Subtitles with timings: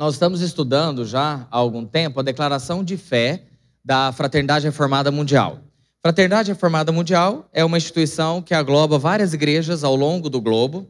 [0.00, 3.44] Nós estamos estudando já há algum tempo a declaração de fé
[3.84, 5.58] da Fraternidade Reformada Mundial.
[6.00, 10.88] Fraternidade Reformada Mundial é uma instituição que agloba várias igrejas ao longo do globo.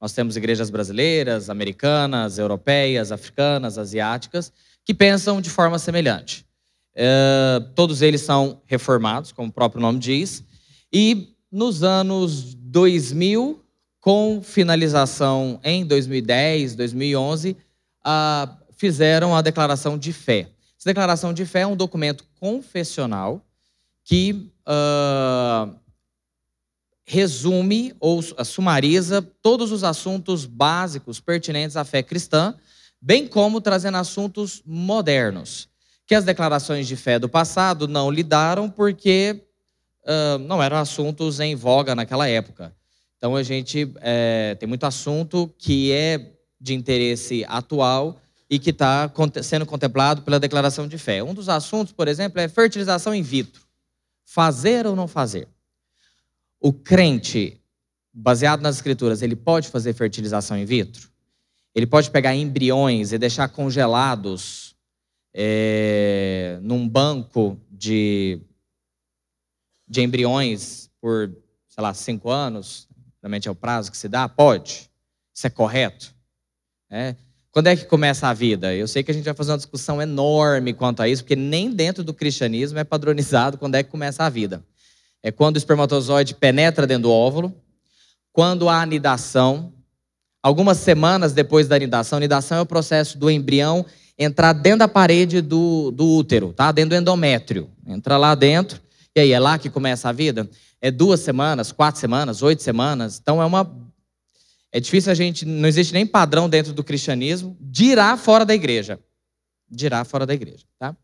[0.00, 4.52] Nós temos igrejas brasileiras, americanas, europeias, africanas, asiáticas,
[4.84, 6.44] que pensam de forma semelhante.
[6.92, 10.42] É, todos eles são reformados, como o próprio nome diz,
[10.92, 13.64] e nos anos 2000,
[14.00, 17.56] com finalização em 2010, 2011,
[18.04, 20.48] ah, fizeram a declaração de fé.
[20.78, 23.44] Essa declaração de fé é um documento confessional
[24.02, 25.78] que uh,
[27.04, 32.54] resume ou sumariza todos os assuntos básicos pertinentes à fé cristã,
[33.00, 35.68] bem como trazendo assuntos modernos,
[36.06, 39.44] que as declarações de fé do passado não lidaram porque
[40.04, 42.74] uh, não eram assuntos em voga naquela época.
[43.18, 49.10] Então a gente é, tem muito assunto que é de interesse atual e que está
[49.42, 51.22] sendo contemplado pela declaração de fé.
[51.22, 53.62] Um dos assuntos, por exemplo, é fertilização in vitro.
[54.24, 55.48] Fazer ou não fazer?
[56.60, 57.60] O crente,
[58.12, 61.08] baseado nas escrituras, ele pode fazer fertilização in vitro?
[61.74, 64.74] Ele pode pegar embriões e deixar congelados
[65.32, 68.40] é, num banco de,
[69.86, 71.32] de embriões por,
[71.68, 72.88] sei lá, cinco anos?
[73.22, 74.28] Realmente é o prazo que se dá?
[74.28, 74.90] Pode.
[75.32, 76.14] Isso é correto?
[76.90, 77.14] É.
[77.52, 78.74] Quando é que começa a vida?
[78.74, 81.70] Eu sei que a gente vai fazer uma discussão enorme quanto a isso, porque nem
[81.70, 84.62] dentro do cristianismo é padronizado quando é que começa a vida.
[85.22, 87.54] É quando o espermatozoide penetra dentro do óvulo,
[88.32, 89.72] quando há anidação,
[90.42, 92.16] algumas semanas depois da anidação.
[92.16, 93.84] Anidação é o processo do embrião
[94.16, 96.70] entrar dentro da parede do, do útero, tá?
[96.70, 97.68] dentro do endométrio.
[97.86, 98.80] Entra lá dentro,
[99.16, 100.48] e aí é lá que começa a vida.
[100.80, 103.18] É duas semanas, quatro semanas, oito semanas.
[103.20, 103.64] Então é uma
[104.72, 109.00] é difícil a gente, não existe nem padrão dentro do cristianismo, dirá fora da igreja.
[109.68, 110.96] Dirá fora da igreja, tá?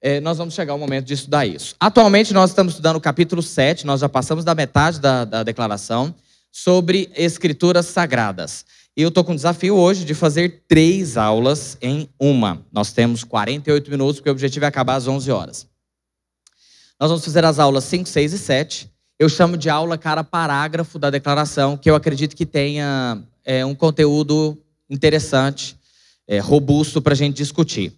[0.00, 1.74] É, nós vamos chegar ao momento de estudar isso.
[1.80, 6.14] Atualmente nós estamos estudando o capítulo 7, nós já passamos da metade da, da declaração,
[6.52, 8.64] sobre escrituras sagradas.
[8.96, 12.64] E eu estou com o desafio hoje de fazer três aulas em uma.
[12.70, 15.66] Nós temos 48 minutos, porque o objetivo é acabar às 11 horas.
[17.00, 20.98] Nós vamos fazer as aulas 5, 6 e 7 eu chamo de aula cara parágrafo
[20.98, 24.58] da declaração, que eu acredito que tenha é, um conteúdo
[24.88, 25.76] interessante,
[26.26, 27.92] é, robusto para a gente discutir.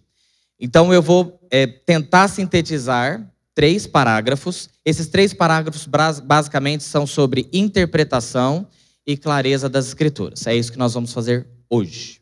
[0.59, 4.69] Então eu vou é, tentar sintetizar três parágrafos.
[4.85, 5.87] Esses três parágrafos
[6.23, 8.67] basicamente são sobre interpretação
[9.05, 10.45] e clareza das escrituras.
[10.45, 12.21] É isso que nós vamos fazer hoje.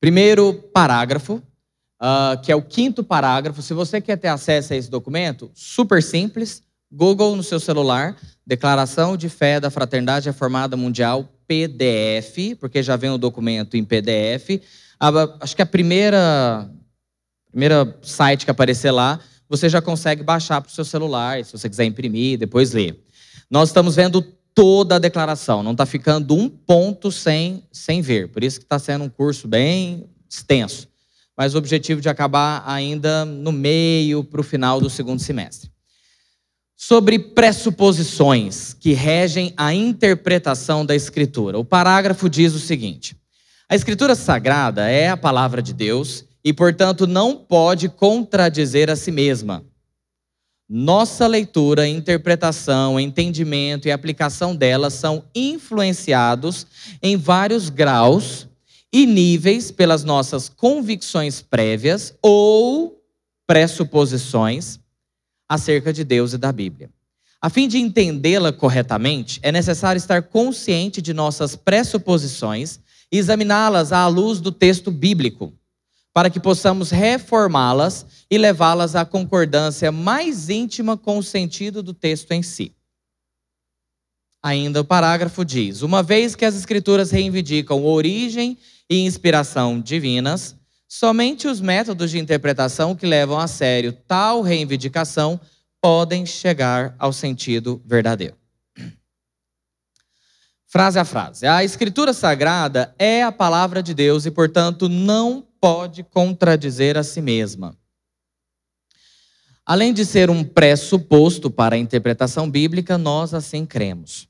[0.00, 1.42] Primeiro parágrafo
[2.02, 3.62] uh, que é o quinto parágrafo.
[3.62, 9.16] Se você quer ter acesso a esse documento, super simples, Google no seu celular, Declaração
[9.16, 14.60] de Fé da Fraternidade Reformada Mundial, PDF, porque já vem o documento em PDF.
[15.40, 16.68] acho que a primeira,
[17.50, 21.68] primeira site que aparecer lá, você já consegue baixar para o seu celular, se você
[21.68, 23.02] quiser imprimir, depois ler.
[23.50, 24.22] Nós estamos vendo
[24.54, 28.28] toda a declaração, não está ficando um ponto sem, sem ver.
[28.28, 30.91] Por isso que está sendo um curso bem extenso
[31.42, 35.72] mas o objetivo de acabar ainda no meio para o final do segundo semestre.
[36.76, 41.58] Sobre pressuposições que regem a interpretação da Escritura.
[41.58, 43.16] O parágrafo diz o seguinte:
[43.68, 49.10] a Escritura Sagrada é a palavra de Deus e, portanto, não pode contradizer a si
[49.10, 49.64] mesma.
[50.68, 56.68] Nossa leitura, interpretação, entendimento e aplicação dela são influenciados
[57.02, 58.46] em vários graus
[58.92, 63.02] e níveis pelas nossas convicções prévias ou
[63.46, 64.78] pressuposições
[65.48, 66.90] acerca de Deus e da Bíblia.
[67.40, 72.78] A fim de entendê-la corretamente, é necessário estar consciente de nossas pressuposições
[73.10, 75.52] e examiná-las à luz do texto bíblico,
[76.14, 82.32] para que possamos reformá-las e levá-las à concordância mais íntima com o sentido do texto
[82.32, 82.74] em si.
[84.42, 88.58] Ainda o parágrafo diz: uma vez que as Escrituras reivindicam origem
[88.92, 90.54] e inspiração divinas,
[90.86, 95.40] somente os métodos de interpretação que levam a sério tal reivindicação
[95.80, 98.36] podem chegar ao sentido verdadeiro.
[100.66, 101.46] Frase a frase.
[101.46, 107.22] A Escritura Sagrada é a palavra de Deus e, portanto, não pode contradizer a si
[107.22, 107.74] mesma.
[109.64, 114.28] Além de ser um pressuposto para a interpretação bíblica, nós assim cremos.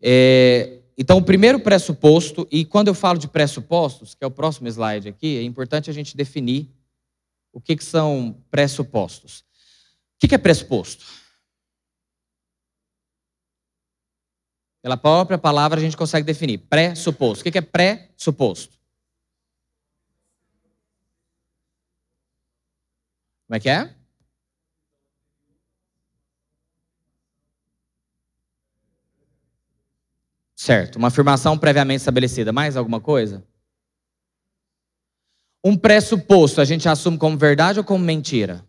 [0.00, 4.68] É, então, o primeiro pressuposto, e quando eu falo de pressupostos, que é o próximo
[4.68, 6.70] slide aqui, é importante a gente definir
[7.54, 9.40] o que, que são pressupostos.
[9.40, 9.44] O
[10.18, 11.06] que, que é pressuposto?
[14.82, 16.58] Pela própria palavra a gente consegue definir.
[16.58, 17.40] Pré-suposto.
[17.40, 18.78] O que é pré-suposto?
[23.46, 23.99] Como é que é?
[30.60, 30.96] Certo.
[30.96, 32.52] Uma afirmação previamente estabelecida.
[32.52, 33.42] Mais alguma coisa?
[35.64, 38.62] Um pressuposto a gente assume como verdade ou como mentira?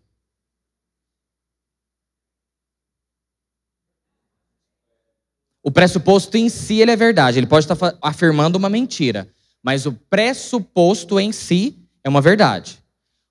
[5.61, 9.29] O pressuposto em si ele é verdade, ele pode estar afirmando uma mentira,
[9.61, 12.81] mas o pressuposto em si é uma verdade.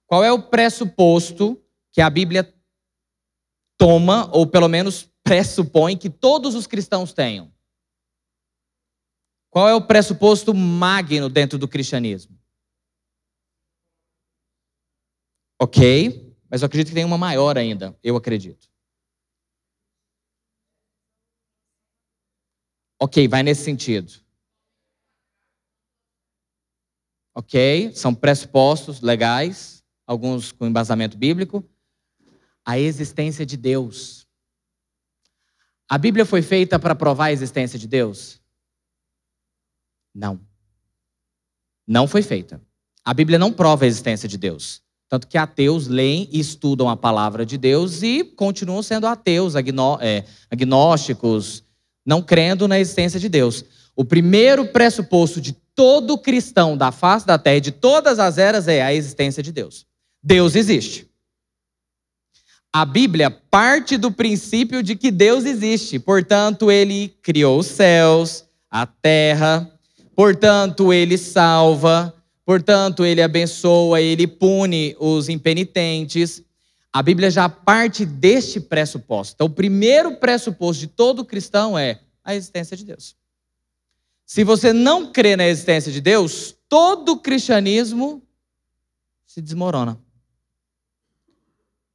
[0.06, 1.58] Qual é o pressuposto
[1.90, 2.46] que a Bíblia
[3.78, 7.50] toma, ou pelo menos pressupõe que todos os cristãos tenham?
[9.50, 12.38] Qual é o pressuposto magno dentro do cristianismo?
[15.58, 18.69] Ok, mas eu acredito que tem uma maior ainda, eu acredito.
[22.99, 24.12] Ok, vai nesse sentido.
[27.35, 31.64] Ok, são pressupostos legais, alguns com embasamento bíblico.
[32.64, 34.26] A existência de Deus.
[35.88, 38.39] A Bíblia foi feita para provar a existência de Deus?
[40.14, 40.40] Não.
[41.86, 42.60] Não foi feita.
[43.04, 44.82] A Bíblia não prova a existência de Deus.
[45.08, 49.54] Tanto que ateus leem e estudam a palavra de Deus e continuam sendo ateus,
[50.00, 51.64] é, agnósticos,
[52.06, 53.64] não crendo na existência de Deus.
[53.96, 58.82] O primeiro pressuposto de todo cristão da face da terra, de todas as eras, é
[58.82, 59.84] a existência de Deus.
[60.22, 61.10] Deus existe.
[62.72, 68.86] A Bíblia parte do princípio de que Deus existe, portanto, ele criou os céus, a
[68.86, 69.68] terra,
[70.14, 72.14] Portanto, ele salva,
[72.44, 76.42] portanto, ele abençoa, ele pune os impenitentes.
[76.92, 79.34] A Bíblia já parte deste pressuposto.
[79.34, 83.16] Então, o primeiro pressuposto de todo cristão é a existência de Deus.
[84.26, 88.22] Se você não crê na existência de Deus, todo o cristianismo
[89.26, 89.98] se desmorona.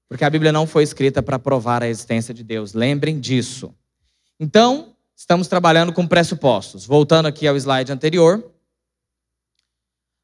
[0.07, 2.73] Porque a Bíblia não foi escrita para provar a existência de Deus.
[2.73, 3.73] Lembrem disso.
[4.39, 6.85] Então, estamos trabalhando com pressupostos.
[6.85, 8.51] Voltando aqui ao slide anterior.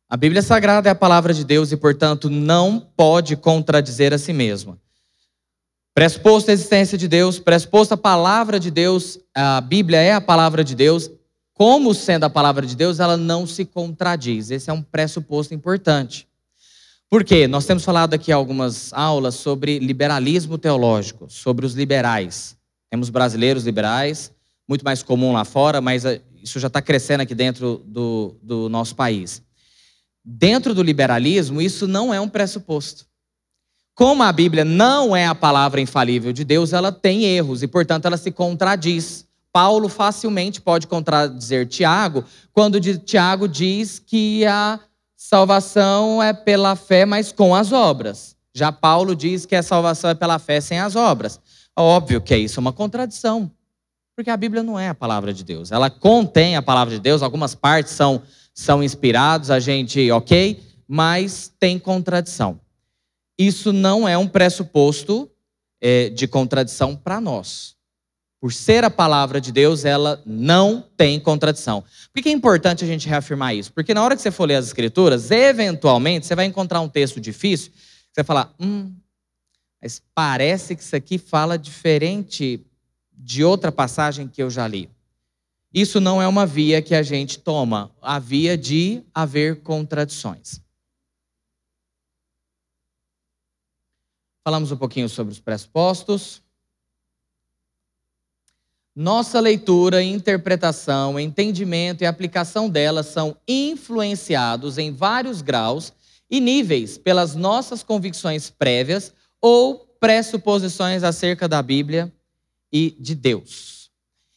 [0.10, 4.34] A Bíblia Sagrada é a palavra de Deus e, portanto, não pode contradizer a si
[4.34, 4.78] mesma.
[5.94, 10.64] Pressuposto a existência de Deus, pressuposto a palavra de Deus, a Bíblia é a palavra
[10.64, 11.10] de Deus.
[11.54, 14.52] Como sendo a palavra de Deus, ela não se contradiz.
[14.52, 16.28] Esse é um pressuposto importante.
[17.10, 17.46] Por quê?
[17.46, 22.58] Nós temos falado aqui algumas aulas sobre liberalismo teológico, sobre os liberais.
[22.90, 24.32] Temos brasileiros liberais,
[24.68, 28.70] muito mais comum lá fora, mas eh, isso já está crescendo aqui dentro do, do
[28.70, 29.42] nosso país.
[30.24, 33.06] Dentro do liberalismo, isso não é um pressuposto.
[33.94, 38.06] Como a Bíblia não é a palavra infalível de Deus, ela tem erros e, portanto,
[38.06, 39.26] ela se contradiz.
[39.52, 42.24] Paulo facilmente pode contradizer Tiago
[42.54, 44.80] quando Tiago diz que a
[45.18, 48.36] salvação é pela fé, mas com as obras.
[48.54, 51.40] Já Paulo diz que a salvação é pela fé sem as obras.
[51.76, 53.52] Óbvio que é isso, é uma contradição.
[54.22, 55.72] Porque a Bíblia não é a palavra de Deus.
[55.72, 58.22] Ela contém a palavra de Deus, algumas partes são,
[58.54, 62.62] são inspirados, a gente, ok, mas tem contradição.
[63.36, 65.28] Isso não é um pressuposto
[65.82, 67.76] é, de contradição para nós.
[68.40, 71.84] Por ser a palavra de Deus, ela não tem contradição.
[72.14, 73.74] Por que é importante a gente reafirmar isso?
[73.74, 77.20] Porque na hora que você for ler as Escrituras, eventualmente você vai encontrar um texto
[77.20, 78.94] difícil, você vai falar, hum,
[79.82, 82.64] mas parece que isso aqui fala diferente
[83.24, 84.90] de outra passagem que eu já li.
[85.74, 90.60] Isso não é uma via que a gente toma, a via de haver contradições.
[94.44, 96.42] Falamos um pouquinho sobre os pressupostos.
[98.94, 105.94] Nossa leitura, interpretação, entendimento e aplicação delas são influenciados em vários graus
[106.30, 112.12] e níveis pelas nossas convicções prévias ou pressuposições acerca da Bíblia
[112.72, 113.90] e de Deus.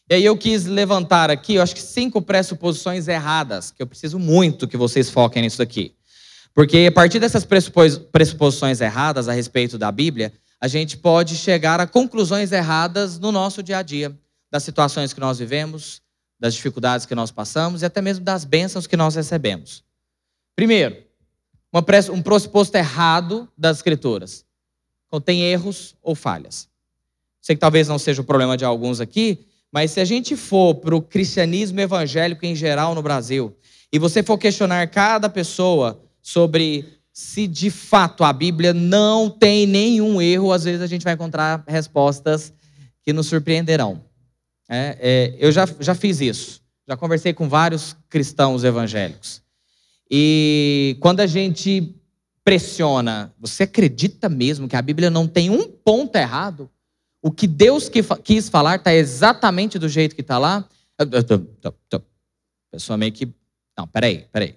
[0.08, 4.18] E aí eu quis levantar aqui, eu acho que cinco pressuposições erradas, que eu preciso
[4.18, 5.94] muito que vocês foquem nisso aqui.
[6.52, 11.86] Porque a partir dessas pressuposições erradas a respeito da Bíblia, a gente pode chegar a
[11.86, 14.16] conclusões erradas no nosso dia a dia,
[14.50, 16.00] das situações que nós vivemos,
[16.38, 19.82] das dificuldades que nós passamos e até mesmo das bênçãos que nós recebemos.
[20.54, 21.02] Primeiro,
[22.12, 24.44] um pressuposto errado das Escrituras.
[25.08, 26.68] Contém erros ou falhas.
[27.44, 29.38] Sei que talvez não seja o problema de alguns aqui,
[29.70, 33.54] mas se a gente for para o cristianismo evangélico em geral no Brasil,
[33.92, 40.22] e você for questionar cada pessoa sobre se de fato a Bíblia não tem nenhum
[40.22, 42.50] erro, às vezes a gente vai encontrar respostas
[43.02, 44.02] que nos surpreenderão.
[44.66, 46.62] É, é, eu já, já fiz isso.
[46.88, 49.42] Já conversei com vários cristãos evangélicos.
[50.10, 51.94] E quando a gente
[52.42, 56.70] pressiona, você acredita mesmo que a Bíblia não tem um ponto errado?
[57.24, 57.90] O que Deus
[58.22, 60.62] quis falar está exatamente do jeito que está lá?
[60.98, 61.06] A
[62.70, 63.32] pessoa meio que.
[63.78, 64.56] Não, peraí, peraí.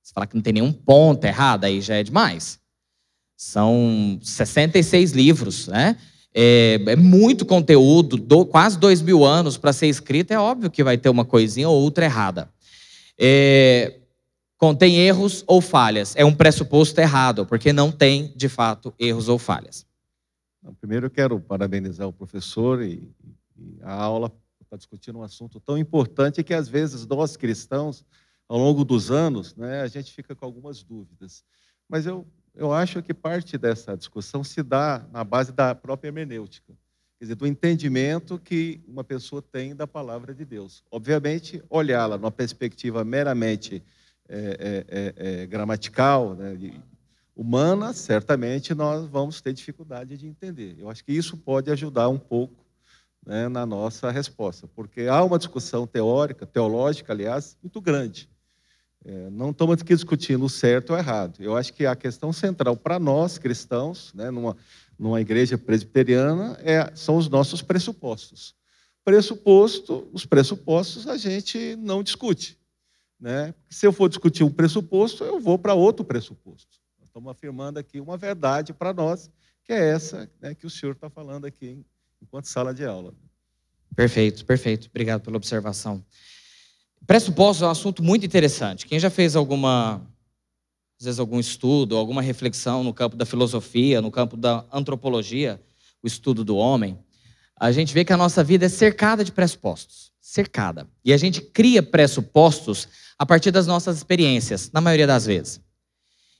[0.00, 2.60] Você falar que não tem nenhum ponto errado, aí já é demais.
[3.36, 5.96] São 66 livros, né?
[6.32, 10.84] É, é muito conteúdo, do, quase dois mil anos para ser escrito, é óbvio que
[10.84, 12.48] vai ter uma coisinha ou outra errada.
[13.18, 13.92] É,
[14.56, 16.14] contém erros ou falhas.
[16.14, 19.84] É um pressuposto errado, porque não tem, de fato, erros ou falhas.
[20.80, 23.10] Primeiro, eu quero parabenizar o professor e,
[23.56, 24.32] e a aula
[24.68, 28.04] para discutir um assunto tão importante que, às vezes, nós cristãos,
[28.48, 31.44] ao longo dos anos, né, a gente fica com algumas dúvidas.
[31.88, 36.72] Mas eu eu acho que parte dessa discussão se dá na base da própria hermenêutica,
[37.18, 40.84] quer dizer, do entendimento que uma pessoa tem da palavra de Deus.
[40.90, 43.82] Obviamente, olhá-la numa perspectiva meramente
[44.28, 46.56] é, é, é, gramatical, né,
[47.34, 50.76] humana, certamente nós vamos ter dificuldade de entender.
[50.78, 52.64] Eu acho que isso pode ajudar um pouco
[53.26, 58.28] né, na nossa resposta, porque há uma discussão teórica, teológica, aliás, muito grande
[59.04, 61.38] é, não estamos aqui discutindo o certo ou errado.
[61.38, 64.56] Eu acho que a questão central para nós, cristãos, né, numa,
[64.98, 68.54] numa igreja presbiteriana, é, são os nossos pressupostos.
[69.04, 72.58] Pressuposto, os pressupostos a gente não discute.
[73.20, 73.54] Né?
[73.68, 76.78] Se eu for discutir um pressuposto, eu vou para outro pressuposto.
[77.14, 79.30] Estamos afirmando aqui uma verdade para nós,
[79.62, 81.80] que é essa né, que o senhor está falando aqui
[82.20, 83.14] enquanto sala de aula.
[83.94, 84.88] Perfeito, perfeito.
[84.88, 86.04] Obrigado pela observação.
[87.06, 88.84] Pressupostos é um assunto muito interessante.
[88.84, 90.04] Quem já fez alguma,
[90.98, 95.62] às vezes, algum estudo, alguma reflexão no campo da filosofia, no campo da antropologia,
[96.02, 96.98] o estudo do homem,
[97.54, 100.10] a gente vê que a nossa vida é cercada de pressupostos.
[100.20, 100.88] Cercada.
[101.04, 105.62] E a gente cria pressupostos a partir das nossas experiências, na maioria das vezes.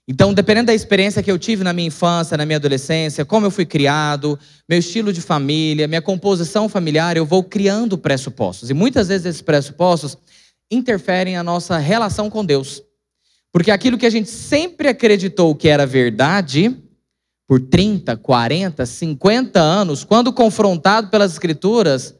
[0.06, 3.50] Então, dependendo da experiência que eu tive na minha infância, na minha adolescência, como eu
[3.50, 8.68] fui criado, meu estilo de família, minha composição familiar, eu vou criando pressupostos.
[8.68, 10.18] E muitas vezes esses pressupostos
[10.70, 12.82] interferem a nossa relação com Deus.
[13.50, 16.76] Porque aquilo que a gente sempre acreditou que era verdade,
[17.46, 22.14] por 30, 40, 50 anos, quando confrontado pelas Escrituras,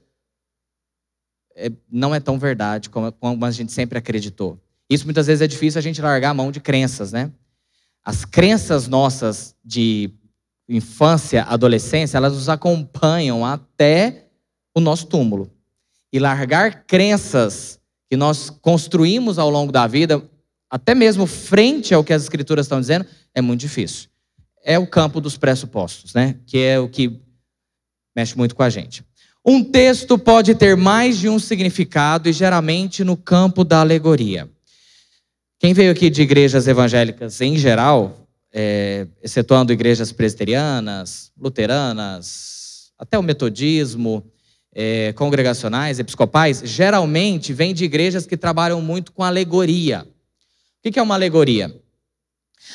[1.57, 4.59] é, não é tão verdade como, como a gente sempre acreditou.
[4.89, 7.31] Isso muitas vezes é difícil a gente largar a mão de crenças, né?
[8.05, 10.11] As crenças nossas de
[10.69, 14.27] infância, adolescência, elas nos acompanham até
[14.75, 15.51] o nosso túmulo.
[16.13, 20.23] E largar crenças que nós construímos ao longo da vida,
[20.71, 24.09] até mesmo frente ao que as escrituras estão dizendo, é muito difícil.
[24.63, 26.37] É o campo dos pressupostos, né?
[26.47, 27.21] Que é o que
[28.17, 29.05] mexe muito com a gente.
[29.45, 34.49] Um texto pode ter mais de um significado e geralmente no campo da alegoria.
[35.65, 43.23] Quem veio aqui de igrejas evangélicas em geral, é, excetuando igrejas presbiterianas, luteranas, até o
[43.23, 44.23] metodismo,
[44.75, 50.07] é, congregacionais, episcopais, geralmente vêm de igrejas que trabalham muito com alegoria.
[50.85, 51.75] O que é uma alegoria?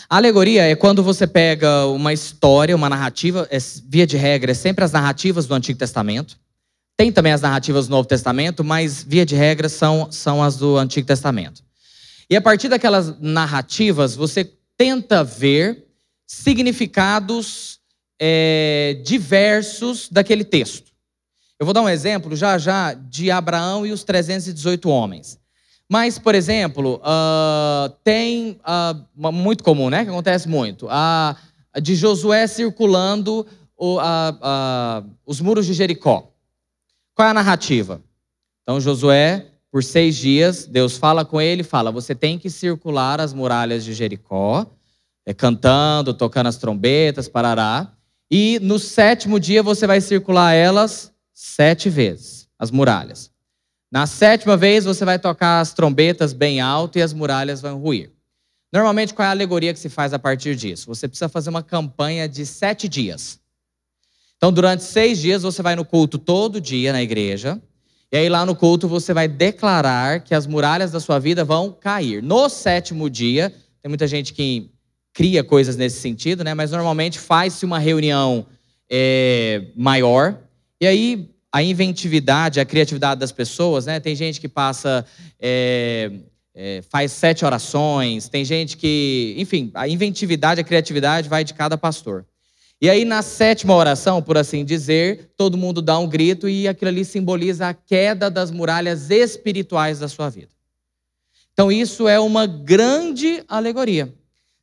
[0.10, 4.56] A alegoria é quando você pega uma história, uma narrativa, é, via de regra, é
[4.56, 6.40] sempre as narrativas do Antigo Testamento.
[6.98, 10.76] Tem também as narrativas do Novo Testamento, mas via de regra são, são as do
[10.76, 11.69] Antigo Testamento.
[12.30, 14.44] E a partir daquelas narrativas, você
[14.78, 15.86] tenta ver
[16.28, 17.80] significados
[18.20, 20.92] é, diversos daquele texto.
[21.60, 25.40] Eu vou dar um exemplo já já de Abraão e os 318 homens.
[25.92, 30.04] Mas, por exemplo, uh, tem uh, muito comum, né?
[30.04, 30.86] Que acontece muito.
[30.86, 33.46] Uh, de Josué circulando
[33.76, 33.98] o,
[35.26, 36.32] os muros de Jericó.
[37.16, 38.02] Qual é a narrativa?
[38.62, 43.34] Então, Josué, por seis dias, Deus fala com ele, fala: você tem que circular as
[43.34, 44.66] muralhas de Jericó,
[45.26, 47.94] é, cantando, tocando as trombetas, parará.
[48.32, 53.32] E no sétimo dia você vai circular elas sete vezes as muralhas.
[53.92, 58.12] Na sétima vez, você vai tocar as trombetas bem alto e as muralhas vão ruir.
[58.72, 60.86] Normalmente, qual é a alegoria que se faz a partir disso?
[60.88, 63.40] Você precisa fazer uma campanha de sete dias.
[64.38, 67.60] Então, durante seis dias, você vai no culto todo dia na igreja.
[68.12, 71.72] E aí, lá no culto, você vai declarar que as muralhas da sua vida vão
[71.72, 72.24] cair.
[72.24, 74.72] No sétimo dia, tem muita gente que
[75.14, 76.54] cria coisas nesse sentido, né?
[76.54, 78.46] Mas normalmente faz-se uma reunião
[78.90, 80.40] é, maior
[80.82, 84.00] e aí, a inventividade, a criatividade das pessoas, né?
[84.00, 85.06] Tem gente que passa,
[85.38, 86.10] é,
[86.56, 91.78] é, faz sete orações, tem gente que, enfim, a inventividade, a criatividade vai de cada
[91.78, 92.26] pastor.
[92.82, 96.90] E aí, na sétima oração, por assim dizer, todo mundo dá um grito e aquilo
[96.90, 100.50] ali simboliza a queda das muralhas espirituais da sua vida.
[101.52, 104.14] Então, isso é uma grande alegoria.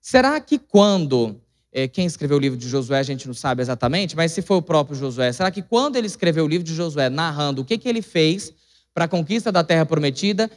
[0.01, 1.39] Será que quando.
[1.71, 4.57] É, quem escreveu o livro de Josué, a gente não sabe exatamente, mas se foi
[4.57, 7.77] o próprio Josué, será que quando ele escreveu o livro de Josué, narrando o que,
[7.77, 8.51] que ele fez
[8.95, 10.51] para a conquista da terra prometida,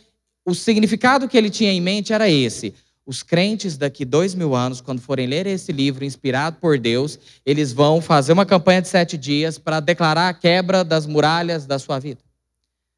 [0.45, 2.73] o significado que ele tinha em mente era esse:
[3.09, 7.73] os crentes daqui dois mil anos, quando forem ler esse livro inspirado por Deus, eles
[7.73, 11.97] vão fazer uma campanha de sete dias para declarar a quebra das muralhas da sua
[11.97, 12.21] vida.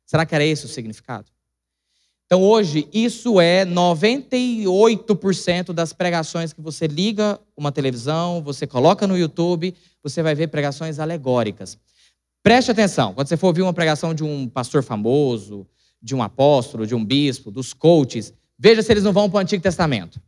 [0.06, 1.28] Será que era esse o significado?
[2.26, 9.18] Então, hoje, isso é 98% das pregações que você liga uma televisão, você coloca no
[9.18, 11.78] YouTube, você vai ver pregações alegóricas.
[12.44, 15.66] Preste atenção, quando você for ouvir uma pregação de um pastor famoso,
[16.02, 19.40] de um apóstolo, de um bispo, dos coaches, Veja se eles não vão para o
[19.40, 20.22] Antigo Testamento.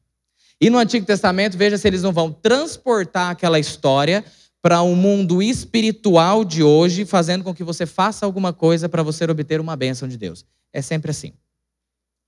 [0.60, 4.26] E no Antigo Testamento, veja se eles não vão transportar aquela história
[4.60, 9.04] para o um mundo espiritual de hoje, fazendo com que você faça alguma coisa para
[9.04, 10.44] você obter uma bênção de Deus.
[10.74, 11.34] É sempre assim.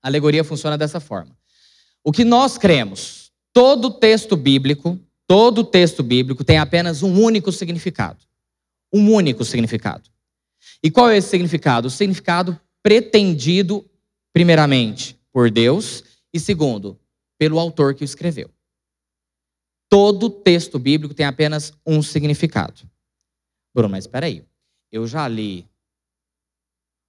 [0.00, 1.36] A alegoria funciona dessa forma.
[2.04, 8.20] O que nós cremos, todo texto bíblico, todo texto bíblico tem apenas um único significado.
[8.92, 10.08] Um único significado.
[10.80, 11.88] E qual é esse significado?
[11.88, 13.84] O significado pretendido,
[14.32, 16.02] primeiramente, por Deus
[16.32, 16.98] e segundo,
[17.36, 18.50] pelo autor que o escreveu.
[19.86, 22.90] Todo texto bíblico tem apenas um significado.
[23.74, 24.42] Bruno, mas espera aí.
[24.90, 25.68] Eu já li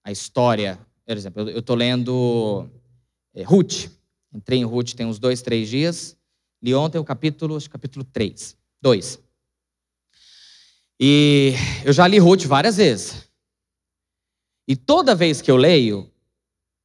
[0.03, 2.69] a história, por exemplo, eu estou lendo
[3.33, 3.89] é, Ruth.
[4.33, 6.17] Entrei em Ruth tem uns dois, três dias.
[6.61, 9.23] Li ontem o capítulo, acho, capítulo 3, 2.
[10.99, 11.53] E
[11.85, 13.25] eu já li Ruth várias vezes.
[14.67, 16.11] E toda vez que eu leio,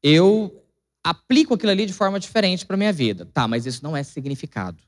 [0.04, 0.61] eu
[1.02, 3.26] aplico aquilo ali de forma diferente para minha vida.
[3.32, 4.78] Tá, mas isso não é significado.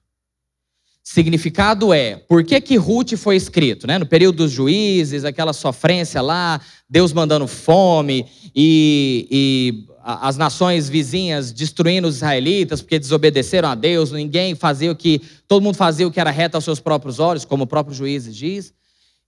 [1.06, 3.86] Significado é, por que que Ruth foi escrito?
[3.86, 3.98] Né?
[3.98, 11.52] No período dos juízes, aquela sofrência lá, Deus mandando fome e, e as nações vizinhas
[11.52, 16.10] destruindo os israelitas porque desobedeceram a Deus, ninguém fazia o que, todo mundo fazia o
[16.10, 18.72] que era reto aos seus próprios olhos, como o próprio juízes diz.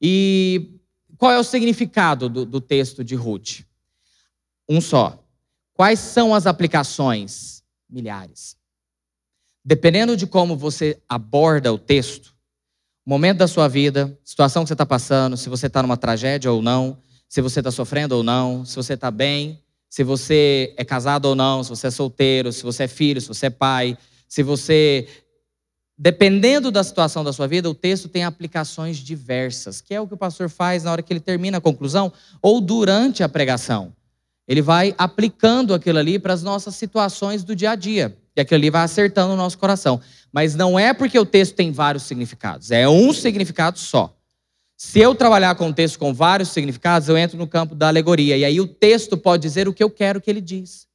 [0.01, 0.81] E
[1.19, 3.61] qual é o significado do, do texto de Ruth?
[4.67, 5.23] Um só.
[5.77, 7.63] Quais são as aplicações?
[7.89, 8.57] Milhares.
[9.63, 12.35] Dependendo de como você aborda o texto,
[13.05, 16.63] momento da sua vida, situação que você está passando, se você está numa tragédia ou
[16.63, 16.97] não,
[17.29, 21.35] se você está sofrendo ou não, se você está bem, se você é casado ou
[21.35, 25.07] não, se você é solteiro, se você é filho, se você é pai, se você.
[25.99, 30.15] Dependendo da situação da sua vida, o texto tem aplicações diversas, que é o que
[30.15, 33.95] o pastor faz na hora que ele termina a conclusão ou durante a pregação.
[34.47, 38.17] Ele vai aplicando aquilo ali para as nossas situações do dia a dia.
[38.37, 40.01] E aquilo ali vai acertando o nosso coração.
[40.33, 44.17] Mas não é porque o texto tem vários significados, é um significado só.
[44.77, 48.37] Se eu trabalhar com um texto com vários significados, eu entro no campo da alegoria.
[48.37, 50.87] E aí o texto pode dizer o que eu quero que ele diz.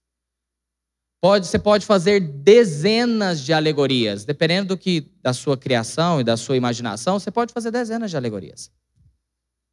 [1.20, 4.24] Pode, você pode fazer dezenas de alegorias.
[4.24, 8.18] Dependendo do que da sua criação e da sua imaginação, você pode fazer dezenas de
[8.18, 8.72] alegorias.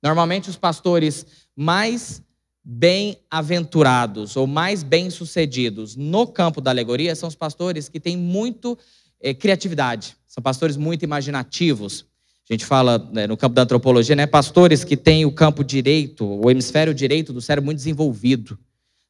[0.03, 2.23] Normalmente os pastores mais
[2.71, 8.77] bem-aventurados ou mais bem-sucedidos no campo da alegoria são os pastores que têm muito
[9.19, 12.05] é, criatividade, são pastores muito imaginativos.
[12.49, 16.27] A gente fala né, no campo da antropologia, né, pastores que têm o campo direito,
[16.27, 18.59] o hemisfério direito do cérebro muito desenvolvido.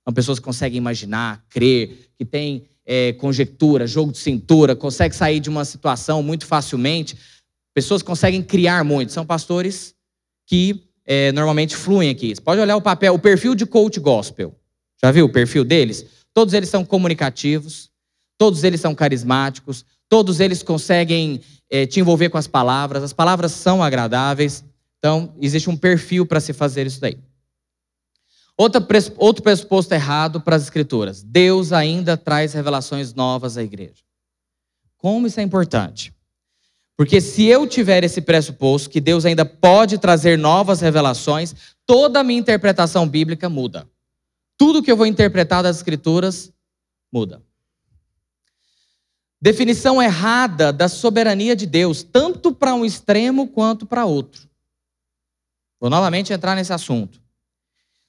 [0.05, 5.41] São pessoas que conseguem imaginar, crer, que têm é, conjectura, jogo de cintura, conseguem sair
[5.41, 7.19] de uma situação muito facilmente.
[7.75, 9.13] Pessoas que conseguem criar muito.
[9.13, 9.97] São pastores
[10.47, 12.35] que é, normalmente fluem aqui.
[12.35, 14.55] Você pode olhar o papel, o perfil de coach gospel.
[15.03, 16.05] Já viu o perfil deles?
[16.35, 17.91] Todos eles são comunicativos,
[18.37, 21.41] todos eles são carismáticos, todos eles conseguem
[21.71, 24.63] é, te envolver com as palavras, as palavras são agradáveis.
[24.99, 27.19] Então, existe um perfil para se fazer isso daí.
[28.55, 34.03] Outra, outro pressuposto errado para as escrituras: Deus ainda traz revelações novas à igreja.
[34.99, 36.13] Como isso é importante?
[36.99, 41.55] Porque se eu tiver esse pressuposto que Deus ainda pode trazer novas revelações,
[41.87, 43.89] toda a minha interpretação bíblica muda.
[44.57, 46.53] Tudo que eu vou interpretar das Escrituras
[47.13, 47.41] muda.
[49.41, 54.49] Definição errada da soberania de Deus, tanto para um extremo quanto para outro.
[55.81, 57.23] Vou novamente entrar nesse assunto.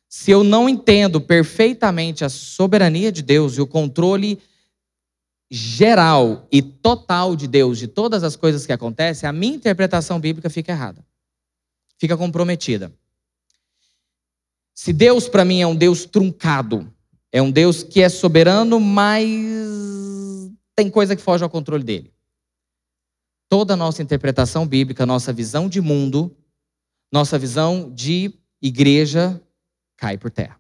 [0.08, 4.42] Se eu não entendo perfeitamente a soberania de Deus e o controle
[5.50, 10.50] geral e total de Deus, de todas as coisas que acontecem, a minha interpretação bíblica
[10.50, 11.04] fica errada.
[11.98, 12.94] Fica comprometida.
[14.76, 16.94] Se Deus para mim é um Deus truncado,
[17.32, 19.28] é um Deus que é soberano, mas
[20.76, 22.14] tem coisa que foge ao controle dele.
[23.50, 26.38] toda a nossa interpretação bíblica, nossa visão de mundo,
[27.12, 28.32] nossa visão de
[28.62, 29.42] igreja
[29.98, 30.58] cai por terra.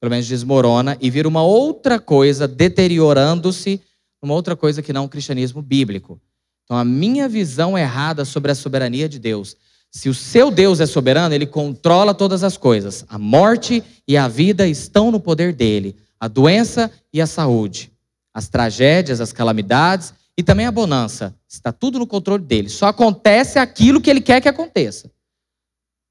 [0.00, 3.82] Pelo menos desmorona e vira uma outra coisa, deteriorando-se,
[4.22, 6.20] uma outra coisa que não o cristianismo bíblico.
[6.64, 9.56] Então, a minha visão errada sobre a soberania de Deus.
[9.90, 13.04] Se o seu Deus é soberano, ele controla todas as coisas.
[13.08, 17.90] A morte e a vida estão no poder dele, a doença e a saúde,
[18.32, 21.34] as tragédias, as calamidades e também a bonança.
[21.48, 22.68] Está tudo no controle dele.
[22.68, 25.10] Só acontece aquilo que ele quer que aconteça.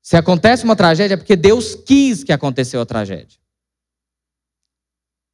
[0.01, 3.39] Se acontece uma tragédia, é porque Deus quis que aconteceu a tragédia.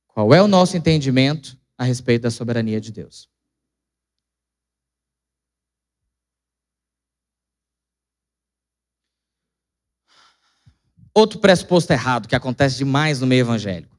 [0.07, 3.29] Qual é o nosso entendimento a respeito da soberania de Deus?
[11.13, 13.95] Outro pressuposto errado que acontece demais no meio evangélico.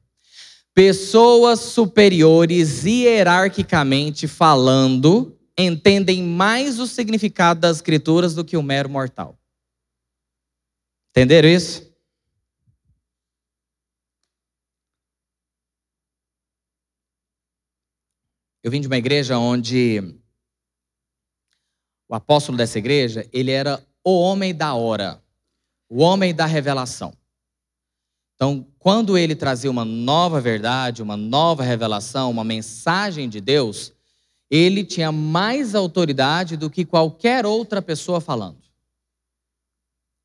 [0.71, 9.35] Pessoas superiores, hierarquicamente falando, entendem mais o significado das escrituras do que o mero mortal.
[11.09, 11.86] Entenderam isso?
[18.63, 20.01] Eu vim de uma igreja onde
[22.09, 25.21] o apóstolo dessa igreja, ele era o homem da hora,
[25.89, 27.13] o homem da revelação.
[28.35, 33.91] Então, quando ele trazia uma nova verdade, uma nova revelação, uma mensagem de Deus,
[34.49, 38.61] ele tinha mais autoridade do que qualquer outra pessoa falando.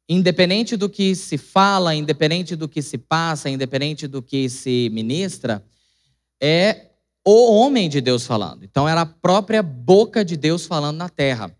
[0.08, 5.64] Independente do que se fala, independente do que se passa, independente do que se ministra,
[6.40, 6.91] é
[7.24, 8.64] o homem de Deus falando.
[8.64, 11.54] Então, era a própria boca de Deus falando na terra.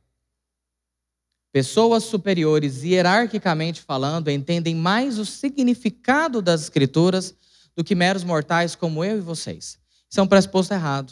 [1.52, 7.34] Pessoas superiores, hierarquicamente falando, entendem mais o significado das Escrituras
[7.76, 9.78] do que meros mortais como eu e vocês.
[10.10, 11.10] Isso é um pressuposto errado.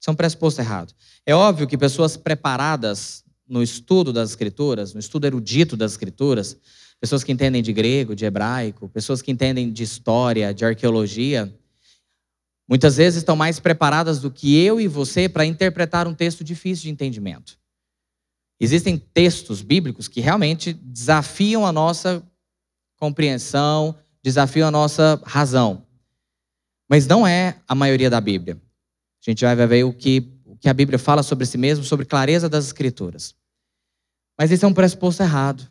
[0.00, 0.94] Isso é um pressuposto errado.
[1.26, 6.56] É óbvio que pessoas preparadas no estudo das Escrituras, no estudo erudito das Escrituras,
[7.00, 11.52] pessoas que entendem de grego, de hebraico, pessoas que entendem de história, de arqueologia,
[12.70, 16.84] muitas vezes estão mais preparadas do que eu e você para interpretar um texto difícil
[16.84, 17.58] de entendimento.
[18.60, 22.22] Existem textos bíblicos que realmente desafiam a nossa
[22.96, 25.84] compreensão, desafiam a nossa razão.
[26.88, 28.54] Mas não é a maioria da Bíblia.
[28.54, 32.06] A gente vai ver o que, o que a Bíblia fala sobre si mesmo, sobre
[32.06, 33.34] clareza das Escrituras.
[34.38, 35.68] Mas esse é um pressuposto errado.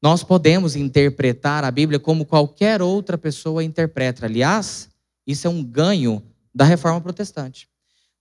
[0.00, 4.26] Nós podemos interpretar a Bíblia como qualquer outra pessoa interpreta.
[4.26, 4.88] Aliás,
[5.28, 6.22] isso é um ganho
[6.54, 7.68] da reforma protestante.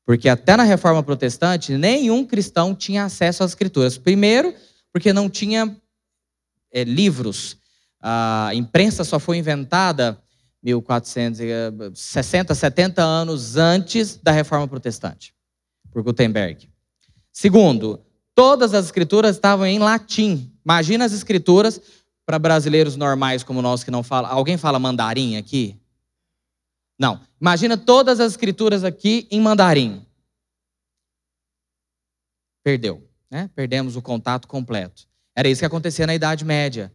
[0.05, 3.97] Porque até na reforma protestante, nenhum cristão tinha acesso às escrituras.
[3.97, 4.53] Primeiro,
[4.91, 5.75] porque não tinha
[6.71, 7.57] é, livros.
[8.01, 10.21] A imprensa só foi inventada
[10.61, 15.33] 1460, 70 anos antes da reforma protestante,
[15.91, 16.69] por Gutenberg.
[17.31, 18.01] Segundo,
[18.35, 20.51] todas as escrituras estavam em latim.
[20.63, 21.79] Imagina as escrituras
[22.25, 24.29] para brasileiros normais como nós que não falam.
[24.29, 25.79] Alguém fala mandarim aqui?
[26.97, 27.21] Não.
[27.39, 30.05] Imagina todas as escrituras aqui em mandarim.
[32.63, 33.49] Perdeu, né?
[33.55, 35.07] Perdemos o contato completo.
[35.36, 36.91] Era isso que acontecia na Idade Média.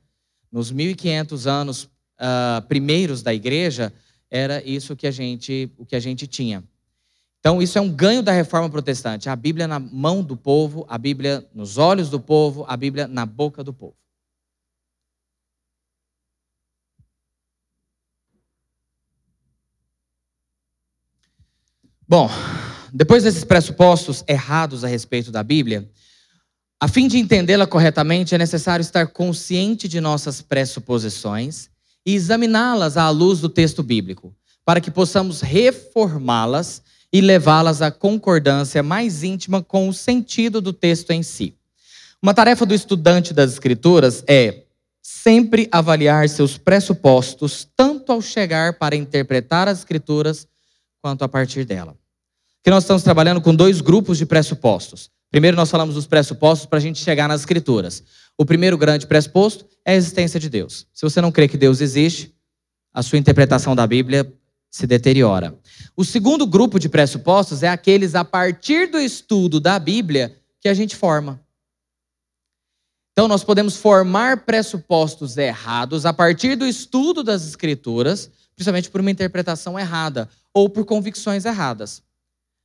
[0.51, 3.93] Nos 1500 anos uh, primeiros da igreja,
[4.31, 6.65] era isso que a gente, o que a gente tinha.
[7.39, 9.29] Então, isso é um ganho da reforma protestante.
[9.29, 13.27] A Bíblia na mão do povo, a Bíblia nos olhos do povo, a Bíblia na
[13.27, 13.97] boca do povo.
[22.13, 22.29] Bom,
[22.93, 25.91] depois desses pressupostos errados a respeito da Bíblia,
[26.79, 31.71] a fim de entendê-la corretamente, é necessário estar consciente de nossas pressuposições
[32.05, 34.31] e examiná-las à luz do texto bíblico,
[34.63, 41.13] para que possamos reformá-las e levá-las à concordância mais íntima com o sentido do texto
[41.13, 41.57] em si.
[42.23, 44.65] Uma tarefa do estudante das Escrituras é
[45.01, 50.47] sempre avaliar seus pressupostos, tanto ao chegar para interpretar as Escrituras,
[51.01, 52.02] quanto a partir dela
[52.63, 55.11] que nós estamos trabalhando com dois grupos de pressupostos.
[55.31, 58.05] Primeiro, nós falamos dos pressupostos para a gente chegar nas Escrituras.
[58.39, 60.87] O primeiro grande pressuposto é a existência de Deus.
[60.93, 62.33] Se você não crê que Deus existe,
[62.95, 64.33] a sua interpretação da Bíblia
[64.71, 65.59] se deteriora.
[65.97, 70.75] O segundo grupo de pressupostos é aqueles a partir do estudo da Bíblia que a
[70.75, 71.41] gente forma.
[73.13, 79.11] Então, nós podemos formar pressupostos errados a partir do estudo das Escrituras, principalmente por uma
[79.11, 82.03] interpretação errada ou por convicções erradas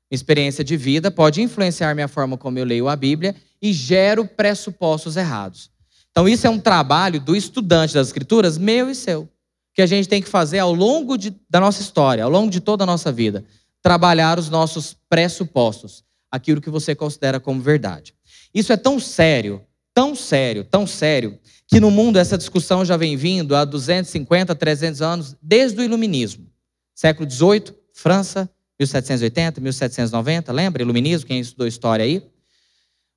[0.10, 5.18] experiência de vida pode influenciar minha forma como eu leio a Bíblia e gero pressupostos
[5.18, 5.70] errados.
[6.12, 9.30] Então, isso é um trabalho do estudante das Escrituras, meu e seu,
[9.74, 12.60] que a gente tem que fazer ao longo de, da nossa história, ao longo de
[12.60, 13.46] toda a nossa vida.
[13.82, 16.04] Trabalhar os nossos pressupostos.
[16.32, 18.14] aquilo que você considera como verdade.
[18.54, 19.62] Isso é tão sério,
[19.94, 25.02] tão sério, tão sério, que no mundo essa discussão já vem vindo há 250, 300
[25.02, 26.48] anos, desde o Iluminismo.
[26.96, 30.82] Século XVIII, França, 1780, 1790, lembra?
[30.82, 32.24] Iluminismo, quem estudou história aí?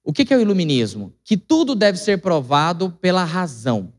[0.03, 1.12] O que é o iluminismo?
[1.23, 3.92] Que tudo deve ser provado pela razão.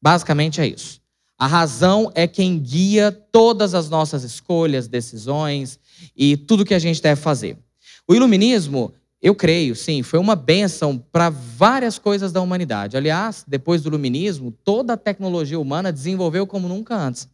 [0.00, 1.00] Basicamente é isso.
[1.38, 5.78] A razão é quem guia todas as nossas escolhas, decisões
[6.16, 7.58] e tudo que a gente deve fazer.
[8.06, 12.96] O iluminismo, eu creio, sim, foi uma bênção para várias coisas da humanidade.
[12.96, 17.28] Aliás, depois do iluminismo, toda a tecnologia humana desenvolveu como nunca antes.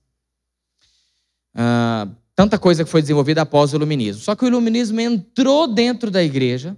[1.54, 2.08] Ah,
[2.40, 4.22] tanta coisa que foi desenvolvida após o iluminismo.
[4.22, 6.74] Só que o iluminismo entrou dentro da igreja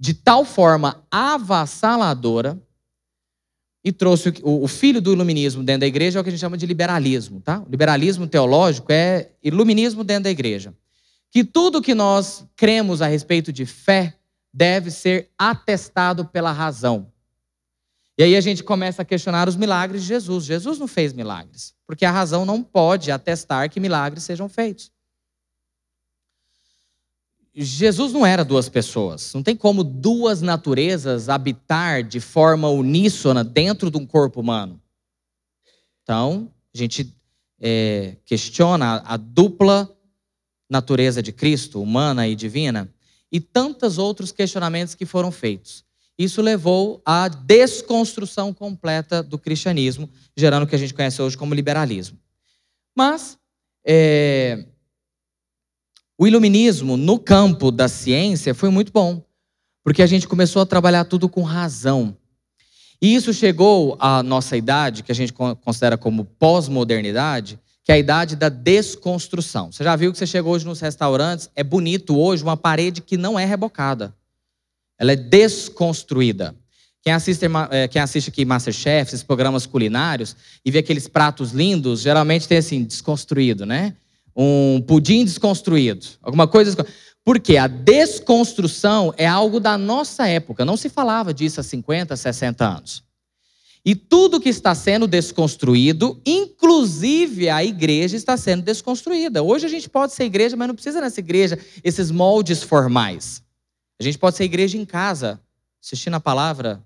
[0.00, 2.58] de tal forma avassaladora
[3.84, 6.56] e trouxe o, filho do iluminismo dentro da igreja, é o que a gente chama
[6.56, 7.38] de liberalismo.
[7.42, 7.60] Tá?
[7.60, 10.72] O liberalismo teológico é iluminismo dentro da igreja.
[11.30, 14.16] Que tudo que nós cremos a respeito de fé
[14.50, 17.12] deve ser atestado pela razão.
[18.16, 20.44] E aí a gente começa a questionar os milagres de Jesus.
[20.44, 24.92] Jesus não fez milagres, porque a razão não pode atestar que milagres sejam feitos.
[27.56, 29.32] Jesus não era duas pessoas.
[29.32, 34.80] Não tem como duas naturezas habitar de forma uníssona dentro de um corpo humano.
[36.02, 37.14] Então, a gente
[37.60, 39.88] é, questiona a dupla
[40.68, 42.92] natureza de Cristo, humana e divina,
[43.30, 45.84] e tantos outros questionamentos que foram feitos.
[46.18, 51.54] Isso levou à desconstrução completa do cristianismo, gerando o que a gente conhece hoje como
[51.54, 52.18] liberalismo.
[52.96, 53.36] Mas,
[53.84, 54.64] é,
[56.16, 59.24] o iluminismo no campo da ciência foi muito bom,
[59.82, 62.16] porque a gente começou a trabalhar tudo com razão.
[63.02, 67.98] E isso chegou à nossa idade, que a gente considera como pós-modernidade, que é a
[67.98, 69.72] idade da desconstrução.
[69.72, 73.16] Você já viu que você chegou hoje nos restaurantes, é bonito hoje uma parede que
[73.16, 74.14] não é rebocada.
[74.98, 76.54] Ela é desconstruída.
[77.02, 82.00] Quem assiste, é, quem assiste aqui Masterchef, esses programas culinários, e vê aqueles pratos lindos,
[82.00, 83.94] geralmente tem assim, desconstruído, né?
[84.36, 86.74] um pudim desconstruído, alguma coisa.
[87.24, 92.66] Porque a desconstrução é algo da nossa época, não se falava disso há 50, 60
[92.66, 93.04] anos.
[93.86, 99.42] E tudo que está sendo desconstruído, inclusive a igreja está sendo desconstruída.
[99.42, 103.43] Hoje a gente pode ser igreja, mas não precisa nessa igreja esses moldes formais.
[104.00, 105.40] A gente pode ser igreja em casa,
[105.82, 106.84] assistindo a palavra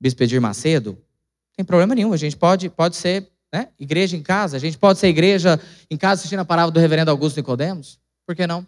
[0.00, 2.12] Bispo Edir Macedo, não tem problema nenhum.
[2.12, 3.68] A gente pode, pode ser né?
[3.78, 4.56] Igreja em casa.
[4.56, 7.98] A gente pode ser igreja em casa assistindo a palavra do reverendo Augusto Nicodemos?
[8.26, 8.66] Por que não?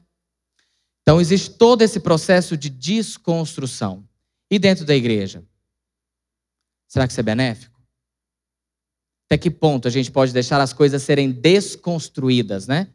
[1.03, 4.07] Então existe todo esse processo de desconstrução.
[4.51, 5.43] E dentro da igreja?
[6.89, 7.81] Será que isso é benéfico?
[9.27, 12.89] Até que ponto a gente pode deixar as coisas serem desconstruídas, né?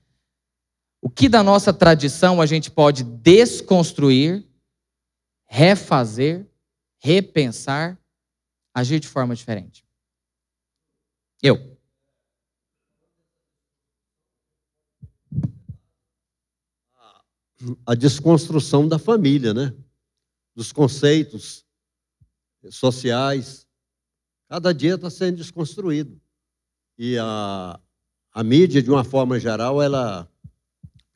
[1.01, 4.47] O que da nossa tradição a gente pode desconstruir,
[5.45, 6.49] refazer,
[6.99, 7.99] repensar,
[8.73, 9.86] agir de forma diferente?
[11.41, 11.77] Eu.
[17.86, 19.73] a desconstrução da família, né?
[20.55, 21.65] Dos conceitos
[22.69, 23.67] sociais.
[24.47, 26.19] Cada dia está sendo desconstruído.
[26.97, 27.79] E a,
[28.31, 30.29] a mídia, de uma forma geral, ela,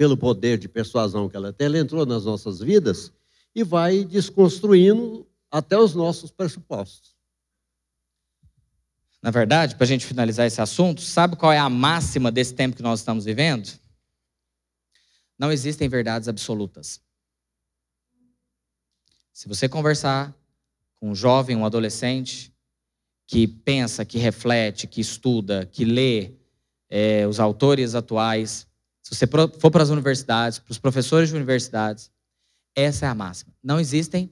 [0.02, 3.14] pelo poder de persuasão que ela tem, ela entrou nas nossas vidas
[3.54, 7.16] e vai desconstruindo até os nossos pressupostos.
[9.22, 12.76] Na verdade, para a gente finalizar esse assunto, sabe qual é a máxima desse tempo
[12.76, 13.80] que nós estamos vivendo?
[15.38, 17.00] não existem verdades absolutas.
[19.32, 20.36] Se você conversar
[21.00, 22.52] com um jovem, um adolescente,
[23.28, 26.34] que pensa, que reflete, que estuda, que lê
[26.90, 28.68] é, os autores atuais,
[29.02, 32.12] se você for para as universidades, para os professores de universidades,
[32.76, 33.54] essa é a máxima.
[33.64, 34.32] Não existem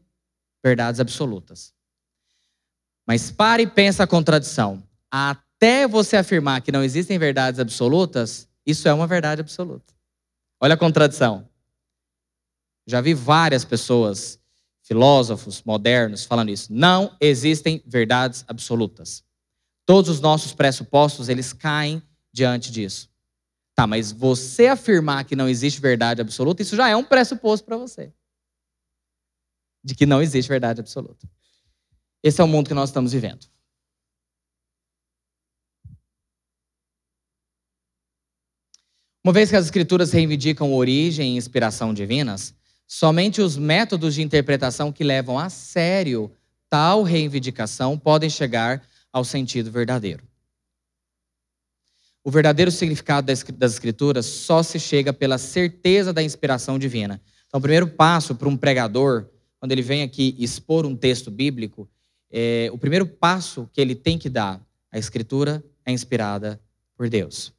[0.64, 1.74] verdades absolutas.
[3.06, 4.84] Mas pare e pensa a contradição.
[5.10, 9.94] Até você afirmar que não existem verdades absolutas, isso é uma verdade absoluta.
[10.62, 11.48] Olha a contradição.
[12.86, 14.40] Já vi várias pessoas,
[14.84, 16.72] filósofos modernos, falando isso.
[16.72, 19.24] Não existem verdades absolutas.
[19.86, 22.02] Todos os nossos pressupostos, eles caem
[22.32, 23.10] diante disso.
[23.80, 27.78] Tá, mas você afirmar que não existe verdade absoluta, isso já é um pressuposto para
[27.78, 28.12] você.
[29.82, 31.26] De que não existe verdade absoluta.
[32.22, 33.48] Esse é o mundo que nós estamos vivendo.
[39.24, 42.54] Uma vez que as escrituras reivindicam origem e inspiração divinas,
[42.86, 46.30] somente os métodos de interpretação que levam a sério
[46.70, 50.29] tal reivindicação podem chegar ao sentido verdadeiro.
[52.24, 57.22] O verdadeiro significado das Escrituras só se chega pela certeza da inspiração divina.
[57.48, 59.26] Então, o primeiro passo para um pregador,
[59.60, 61.90] quando ele vem aqui expor um texto bíblico,
[62.32, 66.60] é, o primeiro passo que ele tem que dar, a Escritura é inspirada
[66.96, 67.54] por Deus.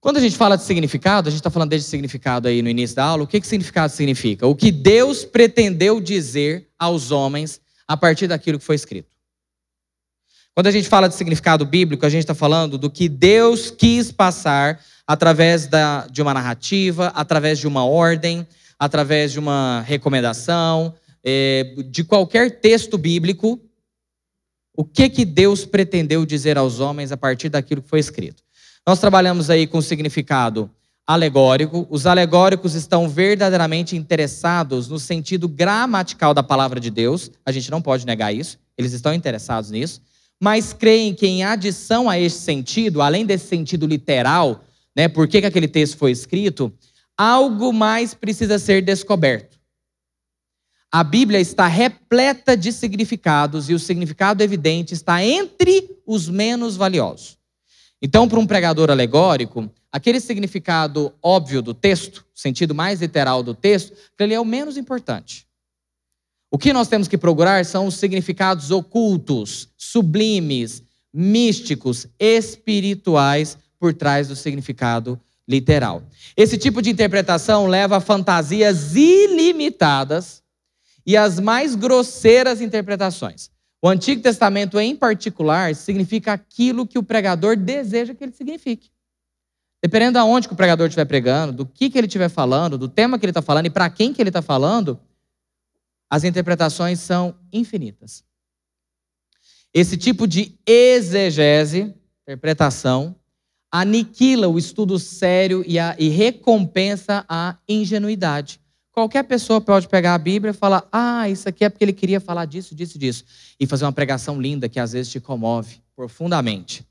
[0.00, 2.96] Quando a gente fala de significado, a gente está falando desde significado aí no início
[2.96, 4.46] da aula, o que, que significado significa?
[4.46, 9.11] O que Deus pretendeu dizer aos homens a partir daquilo que foi escrito.
[10.54, 14.12] Quando a gente fala de significado bíblico, a gente está falando do que Deus quis
[14.12, 18.46] passar através da, de uma narrativa, através de uma ordem,
[18.78, 23.58] através de uma recomendação, é, de qualquer texto bíblico.
[24.76, 28.42] O que, que Deus pretendeu dizer aos homens a partir daquilo que foi escrito?
[28.86, 30.70] Nós trabalhamos aí com significado
[31.06, 31.86] alegórico.
[31.88, 37.30] Os alegóricos estão verdadeiramente interessados no sentido gramatical da palavra de Deus.
[37.46, 38.58] A gente não pode negar isso.
[38.76, 40.02] Eles estão interessados nisso
[40.42, 45.40] mas creem que em adição a esse sentido, além desse sentido literal, né, por que,
[45.40, 46.72] que aquele texto foi escrito,
[47.16, 49.56] algo mais precisa ser descoberto.
[50.90, 57.38] A Bíblia está repleta de significados e o significado evidente está entre os menos valiosos.
[58.02, 63.96] Então, para um pregador alegórico, aquele significado óbvio do texto, sentido mais literal do texto,
[64.18, 65.46] ele é o menos importante.
[66.54, 74.28] O que nós temos que procurar são os significados ocultos, sublimes, místicos, espirituais por trás
[74.28, 76.02] do significado literal.
[76.36, 80.42] Esse tipo de interpretação leva a fantasias ilimitadas
[81.06, 83.50] e as mais grosseiras interpretações.
[83.80, 88.90] O Antigo Testamento, em particular, significa aquilo que o pregador deseja que ele signifique.
[89.82, 92.88] Dependendo de onde que o pregador estiver pregando, do que, que ele estiver falando, do
[92.88, 95.00] tema que ele está falando e para quem que ele está falando,
[96.12, 98.22] as interpretações são infinitas.
[99.72, 103.16] Esse tipo de exegese, interpretação,
[103.72, 108.60] aniquila o estudo sério e, a, e recompensa a ingenuidade.
[108.92, 112.20] Qualquer pessoa pode pegar a Bíblia e falar: ah, isso aqui é porque ele queria
[112.20, 113.24] falar disso, disso, disso.
[113.58, 116.86] E fazer uma pregação linda que às vezes te comove profundamente.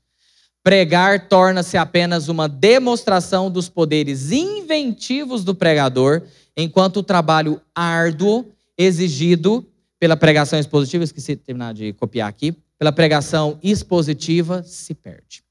[0.64, 6.22] Pregar torna-se apenas uma demonstração dos poderes inventivos do pregador,
[6.56, 12.92] enquanto o trabalho árduo exigido pela pregação expositiva, esqueci de terminar de copiar aqui, pela
[12.92, 15.44] pregação expositiva se perde.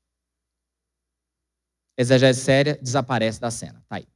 [1.98, 3.82] Exegese séria desaparece da cena.
[3.88, 4.08] Tá aí.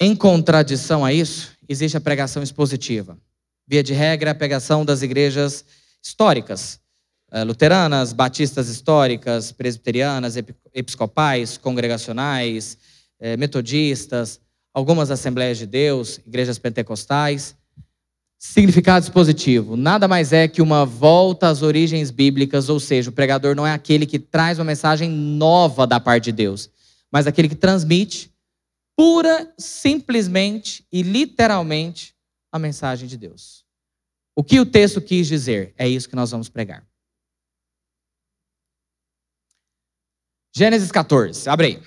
[0.00, 3.18] Em contradição a isso, existe a pregação expositiva.
[3.66, 5.64] Via de regra, a pregação das igrejas
[6.02, 6.80] históricas,
[7.46, 10.36] luteranas, batistas históricas, presbiterianas,
[10.74, 12.78] episcopais, congregacionais,
[13.20, 14.40] eh, metodistas,
[14.72, 17.54] algumas Assembleias de Deus, igrejas pentecostais.
[18.38, 23.54] Significado expositivo: nada mais é que uma volta às origens bíblicas, ou seja, o pregador
[23.54, 26.70] não é aquele que traz uma mensagem nova da parte de Deus,
[27.10, 28.32] mas aquele que transmite
[28.96, 32.14] pura, simplesmente e literalmente
[32.50, 33.64] a mensagem de Deus.
[34.34, 35.74] O que o texto quis dizer?
[35.76, 36.87] É isso que nós vamos pregar.
[40.58, 41.82] Gênesis 14, abre aí.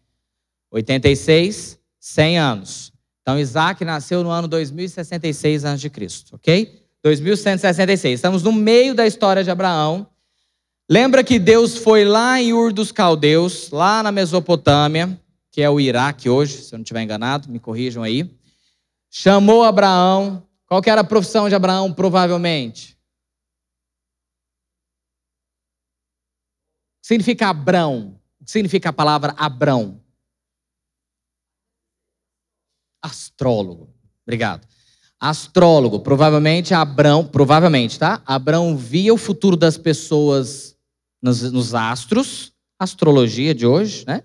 [0.70, 2.92] 86, 100 anos.
[3.22, 5.90] Então Isaac nasceu no ano 2066 a.C.,
[6.30, 6.81] ok?
[7.02, 8.14] 2166.
[8.14, 10.06] Estamos no meio da história de Abraão.
[10.88, 15.80] Lembra que Deus foi lá em Ur dos Caldeus, lá na Mesopotâmia, que é o
[15.80, 18.30] Iraque hoje, se eu não estiver enganado, me corrijam aí.
[19.10, 20.46] Chamou Abraão.
[20.66, 22.92] Qual que era a profissão de Abraão, provavelmente?
[26.98, 28.18] O que significa Abrão?
[28.40, 30.00] O que significa a palavra Abrão?
[33.02, 33.92] Astrólogo.
[34.24, 34.71] Obrigado.
[35.22, 36.00] Astrólogo.
[36.00, 38.20] Provavelmente Abrão, provavelmente, tá?
[38.26, 40.76] Abrão via o futuro das pessoas
[41.22, 44.24] nos, nos astros, astrologia de hoje, né?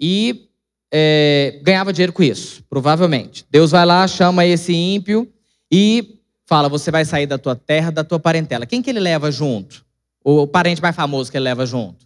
[0.00, 0.48] E
[0.92, 3.46] é, ganhava dinheiro com isso, provavelmente.
[3.48, 5.32] Deus vai lá, chama esse ímpio
[5.70, 8.66] e fala: você vai sair da tua terra, da tua parentela.
[8.66, 9.86] Quem que ele leva junto?
[10.24, 12.04] O parente mais famoso que ele leva junto?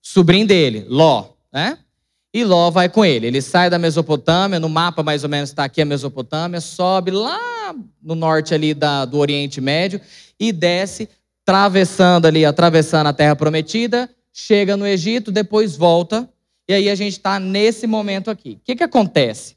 [0.00, 1.78] Sobrinho dele, Ló, né?
[2.34, 3.26] E Ló vai com ele.
[3.26, 7.74] Ele sai da Mesopotâmia, no mapa mais ou menos está aqui a Mesopotâmia, sobe lá
[8.02, 10.00] no norte ali da, do Oriente Médio
[10.40, 11.08] e desce,
[11.42, 16.28] atravessando ali, atravessando a Terra Prometida, chega no Egito, depois volta.
[16.68, 18.52] E aí a gente está nesse momento aqui.
[18.52, 19.56] O que, que acontece?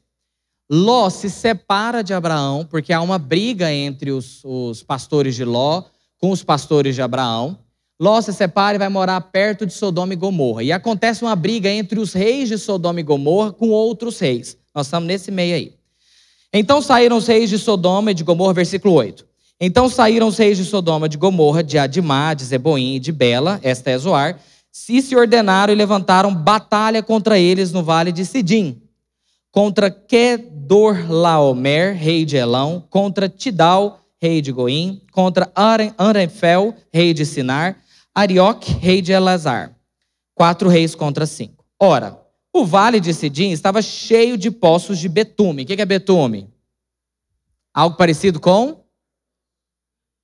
[0.68, 5.84] Ló se separa de Abraão, porque há uma briga entre os, os pastores de Ló
[6.18, 7.58] com os pastores de Abraão.
[7.98, 10.62] Ló se separa e vai morar perto de Sodoma e Gomorra.
[10.62, 14.56] E acontece uma briga entre os reis de Sodoma e Gomorra com outros reis.
[14.74, 15.74] Nós estamos nesse meio aí.
[16.52, 19.24] Então saíram os reis de Sodoma e de Gomorra, versículo 8.
[19.58, 23.58] Então saíram os reis de Sodoma, de Gomorra, de Adimá, de Zeboim e de Bela,
[23.62, 24.38] esta é Zoar,
[24.88, 28.82] e se ordenaram e levantaram batalha contra eles no vale de Sidim,
[29.50, 37.78] contra Kedorlaomer, rei de Elão, contra Tidal, rei de Goim, contra Arenfel, rei de Sinar,
[38.16, 39.78] Arioque, rei de Elazar.
[40.34, 41.66] Quatro reis contra cinco.
[41.78, 42.18] Ora,
[42.50, 45.64] o vale de Sidim estava cheio de poços de betume.
[45.64, 46.48] O que é betume?
[47.74, 48.82] Algo parecido com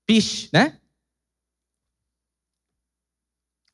[0.06, 0.78] piche, né?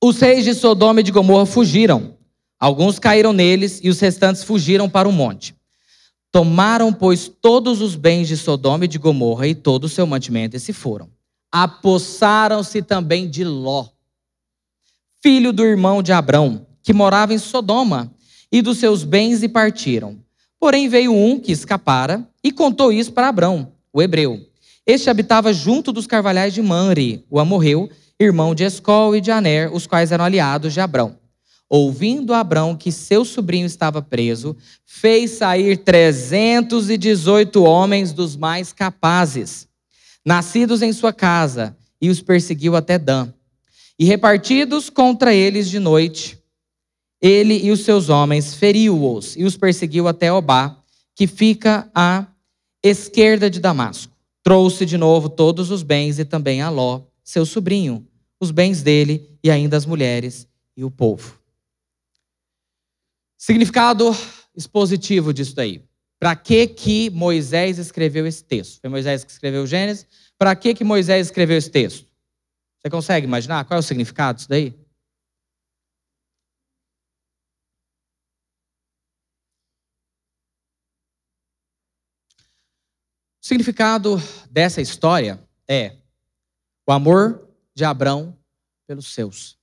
[0.03, 2.19] Os reis de Sodoma e de Gomorra fugiram.
[2.59, 5.57] Alguns caíram neles e os restantes fugiram para o monte.
[6.33, 10.57] Tomaram, pois, todos os bens de Sodoma e de Gomorra e todo o seu mantimento
[10.57, 11.09] e se foram.
[11.53, 13.89] Apossaram-se também de Ló,
[15.23, 18.13] filho do irmão de Abrão, que morava em Sodoma,
[18.51, 20.17] e dos seus bens e partiram.
[20.59, 24.41] Porém veio um que escapara e contou isso para Abrão, o hebreu.
[24.87, 29.73] Este habitava junto dos carvalhais de Manri, o amorreu, irmão de Escol e de Aner,
[29.73, 31.17] os quais eram aliados de Abrão.
[31.69, 34.57] Ouvindo Abrão que seu sobrinho estava preso,
[34.87, 39.69] fez sair 318 homens dos mais capazes,
[40.25, 43.33] nascidos em sua casa, e os perseguiu até Dan.
[43.99, 46.39] E repartidos contra eles de noite,
[47.21, 50.81] ele e os seus homens feriu-os e os perseguiu até Obá,
[51.17, 52.27] que fica à
[52.83, 54.17] esquerda de Damasco.
[54.43, 58.07] Trouxe de novo todos os bens e também a Ló, seu sobrinho,
[58.41, 60.47] os bens dele e ainda as mulheres
[60.77, 61.39] e o povo.
[63.37, 64.17] Significado
[64.57, 65.83] expositivo disso daí.
[66.21, 68.81] Para que que Moisés escreveu esse texto?
[68.81, 70.07] Foi Moisés que escreveu Gênesis?
[70.37, 72.08] Para que que Moisés escreveu esse texto?
[72.81, 74.79] Você consegue imaginar qual é o significado disso daí?
[83.41, 84.17] O significado
[84.51, 85.97] dessa história é
[86.87, 88.39] o amor de Abrão
[88.87, 89.59] pelos seus.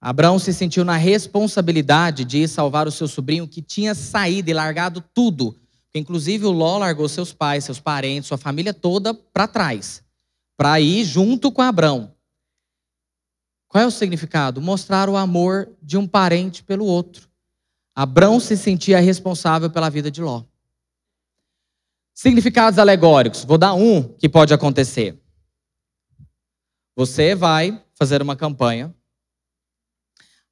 [0.00, 4.54] Abraão se sentiu na responsabilidade de ir salvar o seu sobrinho que tinha saído e
[4.54, 5.56] largado tudo.
[5.94, 10.02] Inclusive o Ló largou seus pais, seus parentes, sua família toda para trás,
[10.62, 12.14] para ir junto com Abraão.
[13.66, 14.62] Qual é o significado?
[14.62, 17.28] Mostrar o amor de um parente pelo outro.
[17.92, 20.44] Abraão se sentia responsável pela vida de Ló.
[22.14, 23.44] Significados alegóricos.
[23.44, 25.20] Vou dar um que pode acontecer.
[26.94, 28.94] Você vai fazer uma campanha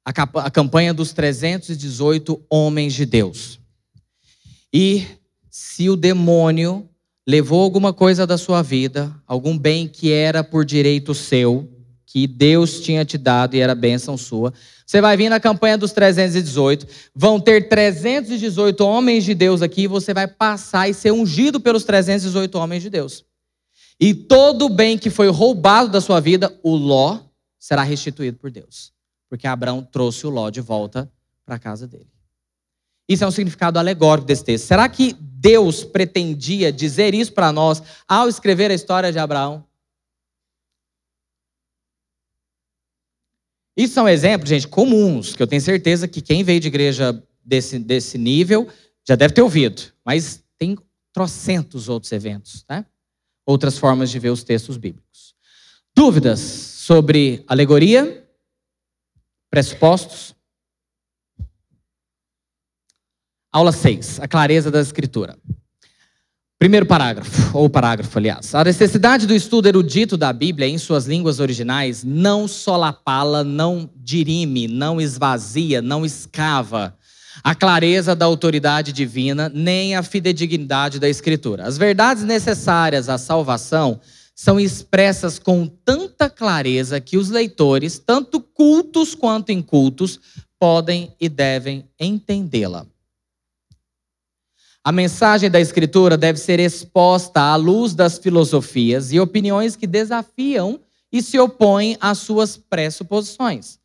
[0.03, 3.61] a, campanha dos 318 homens de Deus.
[4.73, 5.07] E
[5.49, 6.90] se o demônio
[7.31, 11.69] levou alguma coisa da sua vida, algum bem que era por direito seu,
[12.05, 14.53] que Deus tinha te dado e era bênção sua,
[14.85, 20.13] você vai vir na campanha dos 318, vão ter 318 homens de Deus aqui, você
[20.13, 23.23] vai passar e ser ungido pelos 318 homens de Deus.
[23.99, 27.19] E todo o bem que foi roubado da sua vida, o Ló
[27.57, 28.91] será restituído por Deus
[29.31, 31.09] porque Abraão trouxe o Ló de volta
[31.45, 32.09] para a casa dele.
[33.07, 34.65] Isso é um significado alegórico desse texto.
[34.65, 39.65] Será que Deus pretendia dizer isso para nós ao escrever a história de Abraão?
[43.75, 47.79] Isso são exemplos, gente, comuns, que eu tenho certeza que quem veio de igreja desse,
[47.79, 48.67] desse nível
[49.07, 49.81] já deve ter ouvido.
[50.05, 50.77] Mas tem
[51.11, 52.85] trocentos outros eventos, né?
[53.45, 55.35] outras formas de ver os textos bíblicos.
[55.95, 58.27] Dúvidas sobre alegoria?
[59.49, 60.35] Pressupostos?
[63.53, 65.37] Aula 6, a clareza da escritura.
[66.57, 68.55] Primeiro parágrafo, ou parágrafo, aliás.
[68.55, 74.67] A necessidade do estudo erudito da Bíblia em suas línguas originais não solapala, não dirime,
[74.67, 76.95] não esvazia, não escava
[77.43, 81.65] a clareza da autoridade divina, nem a fidedignidade da Escritura.
[81.65, 83.99] As verdades necessárias à salvação
[84.35, 90.19] são expressas com tanta clareza que os leitores, tanto cultos quanto incultos,
[90.59, 92.85] podem e devem entendê-la.
[94.83, 100.79] A mensagem da Escritura deve ser exposta à luz das filosofias e opiniões que desafiam
[101.11, 103.79] e se opõem às suas pressuposições.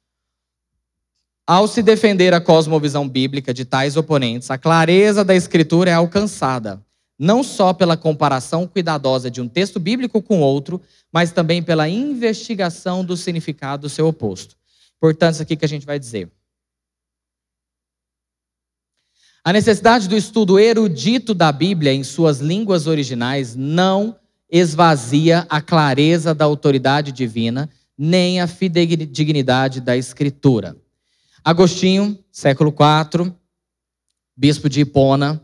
[1.47, 6.83] Ao se defender a cosmovisão bíblica de tais oponentes, a clareza da Escritura é alcançada,
[7.19, 10.81] não só pela comparação cuidadosa de um texto bíblico com outro,
[11.13, 14.57] mas também pela investigação do significado do seu oposto.
[14.99, 16.31] Portanto, isso aqui que a gente vai dizer.
[19.47, 24.17] A necessidade do estudo erudito da Bíblia em suas línguas originais não
[24.51, 30.77] esvazia a clareza da autoridade divina, nem a fidedignidade da Escritura.
[31.45, 33.33] Agostinho, século IV,
[34.37, 35.41] bispo de Hipona,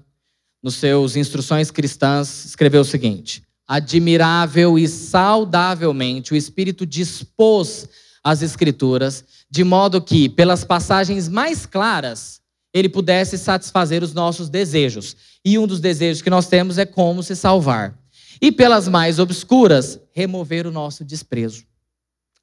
[0.61, 7.89] nos seus Instruções Cristãs, escreveu o seguinte: Admirável e saudavelmente o Espírito dispôs
[8.25, 12.42] as Escrituras, de modo que, pelas passagens mais claras,
[12.73, 15.17] ele pudesse satisfazer os nossos desejos.
[15.45, 17.99] E um dos desejos que nós temos é como se salvar.
[18.41, 21.65] E pelas mais obscuras, remover o nosso desprezo,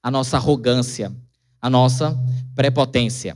[0.02, 1.12] a nossa arrogância,
[1.62, 2.18] a nossa
[2.56, 3.36] prepotência.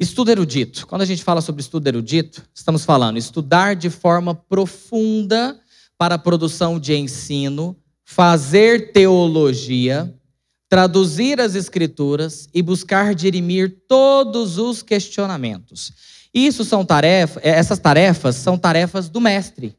[0.00, 0.86] Estudo erudito.
[0.86, 5.60] Quando a gente fala sobre estudo erudito, estamos falando estudar de forma profunda
[5.98, 7.76] para a produção de ensino,
[8.12, 10.12] fazer teologia,
[10.68, 15.92] traduzir as escrituras e buscar dirimir todos os questionamentos.
[16.34, 19.76] Isso são tarefas, essas tarefas são tarefas do mestre.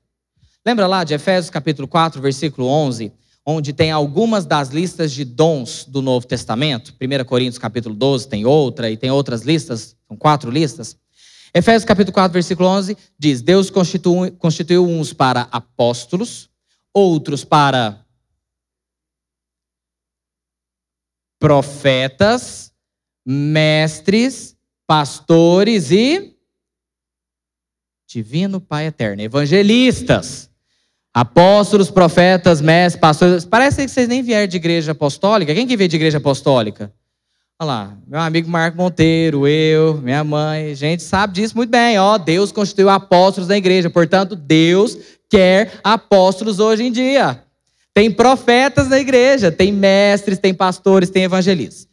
[0.65, 3.11] Lembra lá de Efésios capítulo 4, versículo 11?
[3.43, 6.93] onde tem algumas das listas de dons do Novo Testamento.
[7.01, 10.95] 1 Coríntios capítulo 12 tem outra, e tem outras listas, são quatro listas.
[11.51, 16.49] Efésios capítulo 4, versículo 11 diz: Deus constituiu, constituiu uns para apóstolos,
[16.93, 18.00] outros para
[21.41, 22.71] profetas,
[23.25, 24.55] mestres,
[24.87, 26.37] pastores e
[28.07, 30.49] divino Pai eterno, evangelistas.
[31.13, 33.43] Apóstolos, profetas, mestres, pastores.
[33.43, 35.53] Parece que vocês nem vieram de igreja apostólica.
[35.53, 36.93] Quem que veio de igreja apostólica?
[37.59, 41.99] Olha lá, meu amigo Marco Monteiro, eu, minha mãe, gente sabe disso muito bem.
[41.99, 44.97] Ó, Deus constituiu apóstolos na igreja, portanto, Deus
[45.29, 47.43] quer apóstolos hoje em dia.
[47.93, 51.87] Tem profetas na igreja, tem mestres, tem pastores, tem evangelistas.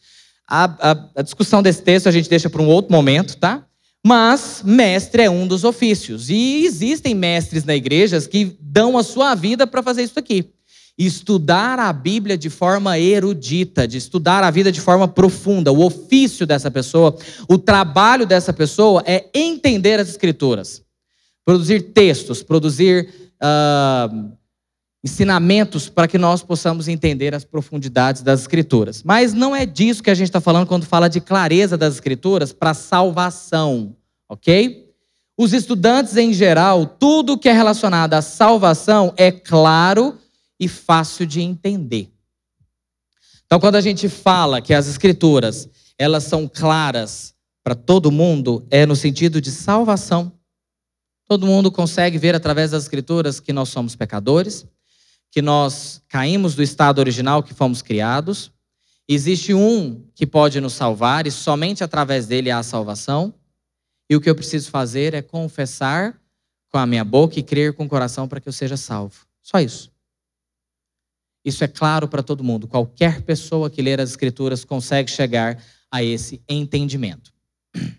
[0.48, 3.64] A, a, a discussão desse texto a gente deixa para um outro momento, tá?
[4.06, 6.30] Mas mestre é um dos ofícios.
[6.30, 10.50] E existem mestres na igreja que dão a sua vida para fazer isso aqui.
[10.96, 15.72] Estudar a Bíblia de forma erudita, de estudar a vida de forma profunda.
[15.72, 17.16] O ofício dessa pessoa,
[17.48, 20.82] o trabalho dessa pessoa é entender as Escrituras.
[21.44, 23.08] Produzir textos, produzir
[23.42, 24.37] uh,
[25.04, 29.02] ensinamentos para que nós possamos entender as profundidades das Escrituras.
[29.02, 32.52] Mas não é disso que a gente está falando quando fala de clareza das Escrituras
[32.52, 33.94] para salvação,
[34.28, 34.88] ok?
[35.36, 40.18] Os estudantes em geral, tudo que é relacionado à salvação é claro
[40.58, 42.10] e fácil de entender.
[43.46, 48.86] Então, quando a gente fala que as Escrituras elas são claras para todo mundo, é
[48.86, 50.32] no sentido de salvação.
[51.26, 54.66] Todo mundo consegue ver através das Escrituras que nós somos pecadores,
[55.30, 58.50] que nós caímos do estado original que fomos criados.
[59.06, 63.32] Existe um que pode nos salvar e somente através dele há salvação.
[64.08, 66.18] E o que eu preciso fazer é confessar
[66.70, 69.26] com a minha boca e crer com o coração para que eu seja salvo.
[69.42, 69.90] Só isso.
[71.44, 72.68] Isso é claro para todo mundo.
[72.68, 77.32] Qualquer pessoa que ler as Escrituras consegue chegar a esse entendimento.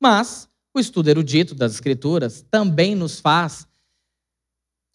[0.00, 3.66] Mas o estudo erudito das Escrituras também nos faz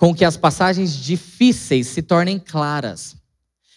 [0.02, 3.16] com que as passagens difíceis se tornem claras.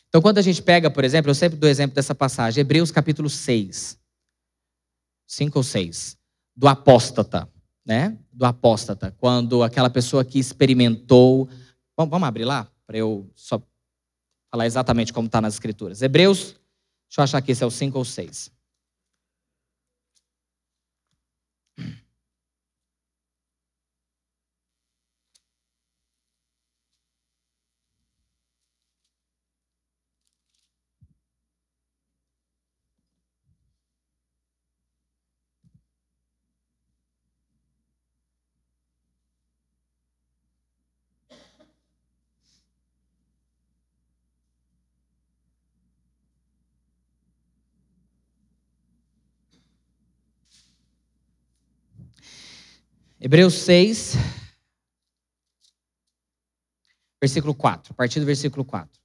[0.09, 3.29] Então, quando a gente pega, por exemplo, eu sempre dou exemplo dessa passagem, Hebreus capítulo
[3.29, 4.01] 6,
[5.27, 6.17] 5 ou 6,
[6.57, 7.47] do apóstata,
[7.85, 8.17] né?
[8.33, 11.47] Do apóstata, quando aquela pessoa que experimentou.
[11.95, 13.61] Vamos, vamos abrir lá, para eu só
[14.51, 16.01] falar exatamente como está nas Escrituras.
[16.01, 16.55] Hebreus,
[17.07, 18.51] deixa eu achar aqui se é o 5 ou 6.
[53.25, 54.17] Hebreus 6,
[57.19, 59.01] versículo 4, a partir do versículo 4.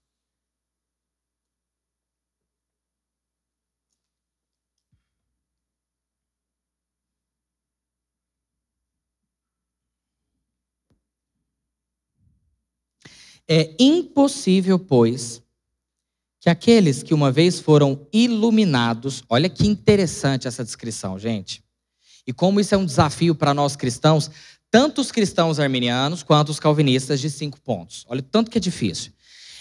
[13.47, 15.41] É impossível, pois,
[16.41, 21.63] que aqueles que uma vez foram iluminados, olha que interessante essa descrição, gente
[22.29, 24.29] e como isso é um desafio para nós cristãos,
[24.69, 28.05] tanto os cristãos arminianos quanto os calvinistas de cinco pontos.
[28.07, 29.11] Olha, tanto que é difícil.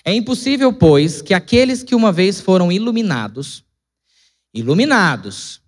[0.05, 3.64] É impossível, pois, que aqueles que uma vez foram iluminados,
[4.53, 5.62] iluminados,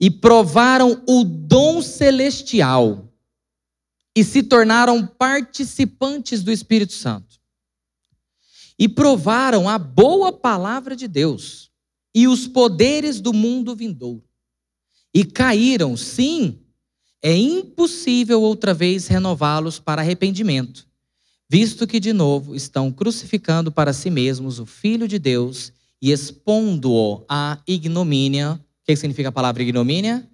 [0.00, 3.12] e provaram o dom celestial
[4.14, 7.40] e se tornaram participantes do Espírito Santo,
[8.78, 11.72] e provaram a boa palavra de Deus
[12.14, 14.27] e os poderes do mundo vindouro
[15.14, 16.60] e caíram, sim,
[17.22, 20.86] é impossível outra vez renová-los para arrependimento,
[21.48, 27.24] visto que de novo estão crucificando para si mesmos o Filho de Deus e expondo-o
[27.28, 28.52] à ignomínia.
[28.52, 30.28] O que significa a palavra ignomínia?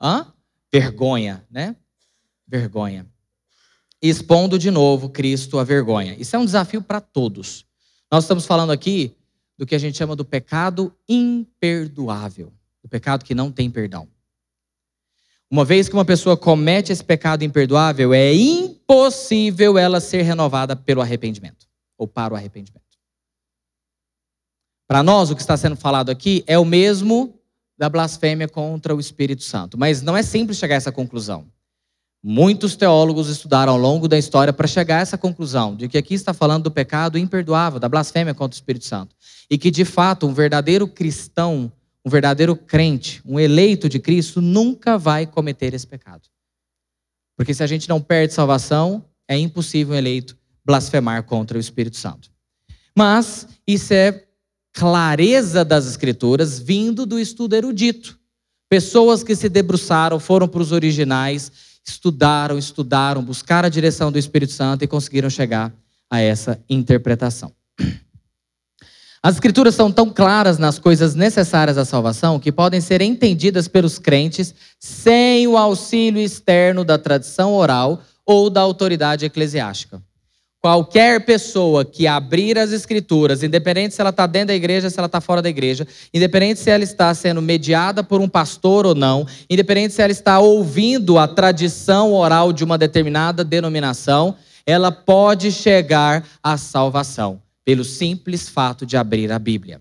[0.00, 0.32] Hã?
[0.72, 1.76] Vergonha, né?
[2.46, 3.06] Vergonha.
[4.00, 6.14] expondo de novo Cristo à vergonha.
[6.18, 7.64] Isso é um desafio para todos.
[8.10, 9.16] Nós estamos falando aqui
[9.56, 12.52] do que a gente chama do pecado imperdoável
[12.84, 14.06] o pecado que não tem perdão.
[15.50, 21.00] Uma vez que uma pessoa comete esse pecado imperdoável, é impossível ela ser renovada pelo
[21.00, 21.66] arrependimento
[21.96, 22.82] ou para o arrependimento.
[24.86, 27.38] Para nós, o que está sendo falado aqui é o mesmo
[27.76, 31.46] da blasfêmia contra o Espírito Santo, mas não é simples chegar a essa conclusão.
[32.22, 36.14] Muitos teólogos estudaram ao longo da história para chegar a essa conclusão, de que aqui
[36.14, 39.14] está falando do pecado imperdoável, da blasfêmia contra o Espírito Santo.
[39.50, 41.70] E que, de fato, um verdadeiro cristão
[42.04, 46.28] um verdadeiro crente, um eleito de Cristo, nunca vai cometer esse pecado.
[47.36, 51.96] Porque se a gente não perde salvação, é impossível um eleito blasfemar contra o Espírito
[51.96, 52.30] Santo.
[52.96, 54.24] Mas isso é
[54.72, 58.18] clareza das Escrituras vindo do estudo erudito.
[58.68, 61.50] Pessoas que se debruçaram, foram para os originais,
[61.86, 65.72] estudaram, estudaram, buscaram a direção do Espírito Santo e conseguiram chegar
[66.10, 67.52] a essa interpretação.
[69.24, 73.98] As escrituras são tão claras nas coisas necessárias à salvação que podem ser entendidas pelos
[73.98, 80.02] crentes sem o auxílio externo da tradição oral ou da autoridade eclesiástica.
[80.60, 85.06] Qualquer pessoa que abrir as escrituras, independente se ela está dentro da igreja, se ela
[85.06, 89.26] está fora da igreja, independente se ela está sendo mediada por um pastor ou não,
[89.48, 96.22] independente se ela está ouvindo a tradição oral de uma determinada denominação, ela pode chegar
[96.42, 99.80] à salvação pelo simples fato de abrir a Bíblia.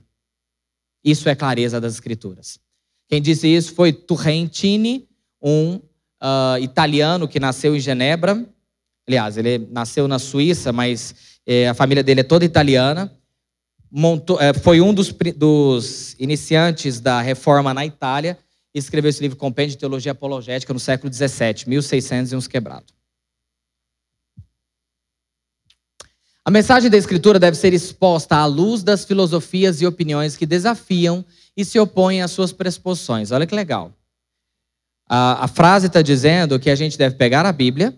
[1.04, 2.60] Isso é clareza das Escrituras.
[3.10, 5.08] Quem disse isso foi Turrentini,
[5.42, 8.46] um uh, italiano que nasceu em Genebra.
[9.08, 11.14] Aliás, ele nasceu na Suíça, mas
[11.46, 13.14] eh, a família dele é toda italiana.
[13.92, 18.40] Montou, eh, foi um dos, dos iniciantes da reforma na Itália
[18.74, 22.94] escreveu esse livro Compêndio de Teologia Apologética no século XVII, 1600 e uns quebrados.
[26.46, 31.24] A mensagem da Escritura deve ser exposta à luz das filosofias e opiniões que desafiam
[31.56, 33.32] e se opõem às suas pressuposições.
[33.32, 33.94] Olha que legal.
[35.08, 37.98] A, a frase está dizendo que a gente deve pegar a Bíblia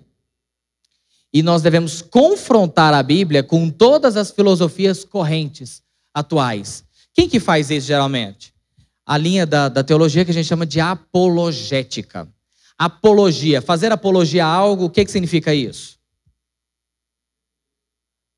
[1.33, 5.81] e nós devemos confrontar a Bíblia com todas as filosofias correntes
[6.13, 6.83] atuais.
[7.15, 8.53] Quem que faz isso geralmente?
[9.03, 12.27] A linha da, da teologia que a gente chama de apologética.
[12.77, 15.94] Apologia, fazer apologia a algo, o que, que significa isso?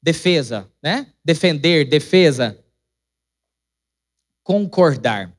[0.01, 1.07] Defesa, né?
[1.23, 2.57] Defender, defesa.
[4.43, 5.33] Concordar.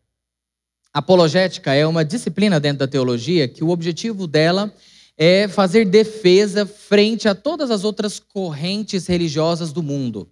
[0.92, 4.74] Apologética é uma disciplina dentro da teologia que o objetivo dela
[5.16, 10.30] é fazer defesa frente a todas as outras correntes religiosas do mundo.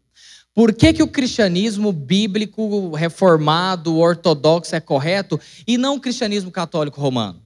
[0.55, 7.01] Por que, que o cristianismo bíblico, reformado, ortodoxo é correto e não o cristianismo católico
[7.01, 7.43] romano?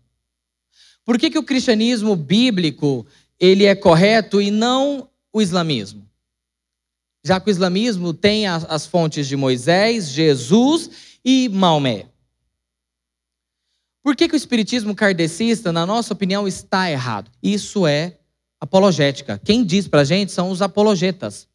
[1.04, 3.06] Por que, que o cristianismo bíblico
[3.38, 6.09] ele é correto e não o islamismo?
[7.24, 10.90] Já que o islamismo tem as, fontes de Moisés, Jesus
[11.24, 12.06] e Maomé.
[14.02, 17.30] Por que, que o espiritismo kardecista, na nossa opinião, está errado?
[17.42, 18.16] Isso é
[18.58, 19.40] apologética.
[19.44, 21.46] Quem diz para a gente são os apologetas.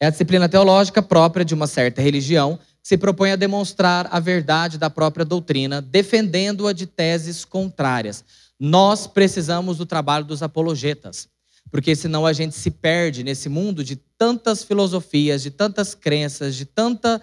[0.00, 4.20] É a disciplina teológica própria de uma certa religião que se propõe a demonstrar a
[4.20, 8.24] verdade da própria doutrina, defendendo-a de teses contrárias.
[8.58, 11.28] Nós precisamos do trabalho dos apologetas,
[11.70, 16.64] porque senão a gente se perde nesse mundo de tantas filosofias, de tantas crenças, de
[16.64, 17.20] tanta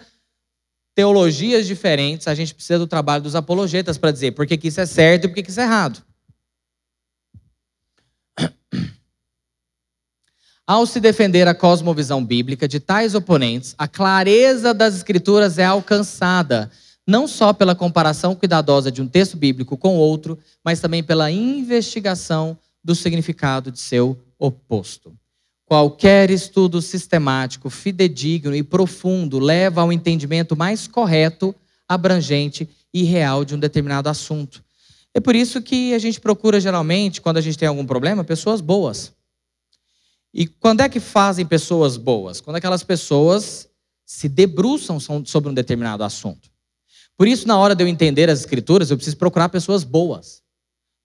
[0.94, 2.26] teologias diferentes.
[2.26, 5.28] A gente precisa do trabalho dos apologetas para dizer por que isso é certo e
[5.28, 6.02] por que isso é errado.
[10.66, 16.70] Ao se defender a cosmovisão bíblica de tais oponentes, a clareza das escrituras é alcançada,
[17.06, 22.58] não só pela comparação cuidadosa de um texto bíblico com outro, mas também pela investigação
[22.82, 25.16] do significado de seu oposto.
[25.64, 31.54] Qualquer estudo sistemático, fidedigno e profundo leva ao entendimento mais correto,
[31.88, 34.64] abrangente e real de um determinado assunto.
[35.12, 38.60] É por isso que a gente procura geralmente, quando a gente tem algum problema, pessoas
[38.60, 39.16] boas
[40.38, 42.42] e quando é que fazem pessoas boas?
[42.42, 43.70] Quando aquelas pessoas
[44.04, 46.50] se debruçam sobre um determinado assunto.
[47.16, 50.42] Por isso, na hora de eu entender as escrituras, eu preciso procurar pessoas boas.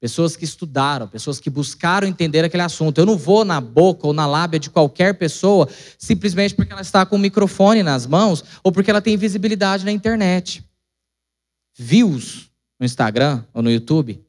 [0.02, 2.98] Pessoas que estudaram, pessoas que buscaram entender aquele assunto.
[2.98, 7.06] Eu não vou na boca ou na lábia de qualquer pessoa simplesmente porque ela está
[7.06, 10.62] com o microfone nas mãos ou porque ela tem visibilidade na internet.
[11.78, 14.22] Views no Instagram ou no YouTube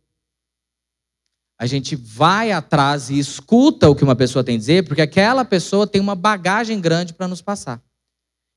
[1.62, 5.44] a gente vai atrás e escuta o que uma pessoa tem a dizer, porque aquela
[5.44, 7.80] pessoa tem uma bagagem grande para nos passar.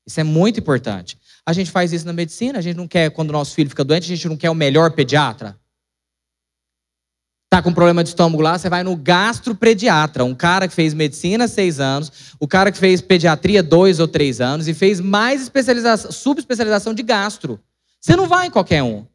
[0.04, 1.16] Isso é muito importante.
[1.46, 3.84] A gente faz isso na medicina, a gente não quer, quando o nosso filho fica
[3.84, 5.56] doente, a gente não quer o melhor pediatra.
[7.48, 11.46] Tá com problema de estômago lá, você vai no gastropediatra, um cara que fez medicina
[11.46, 16.10] seis anos, o cara que fez pediatria dois ou três anos e fez mais especialização,
[16.10, 17.60] subespecialização de gastro.
[18.00, 19.06] Você não vai em qualquer um.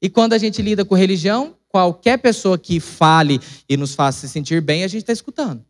[0.00, 4.28] E quando a gente lida com religião, qualquer pessoa que fale e nos faça se
[4.28, 5.64] sentir bem, a gente está escutando.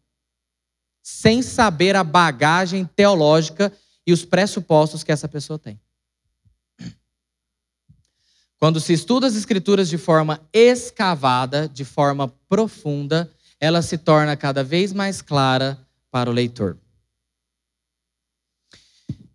[1.02, 3.72] Sem saber a bagagem teológica
[4.06, 5.80] e os pressupostos que essa pessoa tem.
[8.61, 14.62] Quando se estuda as Escrituras de forma escavada, de forma profunda, ela se torna cada
[14.62, 15.78] vez mais clara
[16.11, 16.76] para o leitor.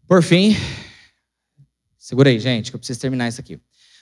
[0.08, 0.56] Por fim,
[1.98, 3.60] segura aí, gente, que eu preciso terminar isso aqui.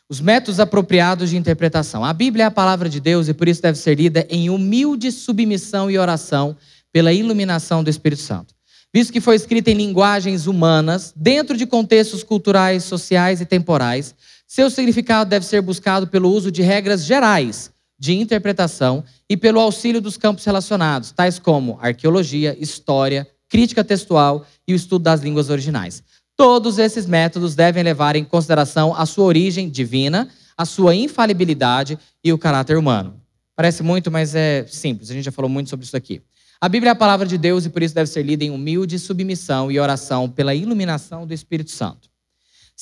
[0.10, 2.04] Os métodos apropriados de interpretação.
[2.04, 5.10] A Bíblia é a palavra de Deus e por isso deve ser lida em humilde
[5.10, 6.58] submissão e oração
[6.92, 8.54] pela iluminação do Espírito Santo.
[8.94, 14.14] Visto que foi escrita em linguagens humanas, dentro de contextos culturais, sociais e temporais,
[14.54, 20.00] seu significado deve ser buscado pelo uso de regras gerais de interpretação e pelo auxílio
[20.00, 26.04] dos campos relacionados, tais como arqueologia, história, crítica textual e o estudo das línguas originais.
[26.38, 32.32] Todos esses métodos devem levar em consideração a sua origem divina, a sua infalibilidade e
[32.32, 33.20] o caráter humano.
[33.56, 35.10] Parece muito, mas é simples.
[35.10, 36.22] A gente já falou muito sobre isso aqui.
[36.62, 39.00] A Bíblia é a palavra de Deus e por isso deve ser lida em humilde
[39.00, 42.13] submissão e oração pela iluminação do Espírito Santo.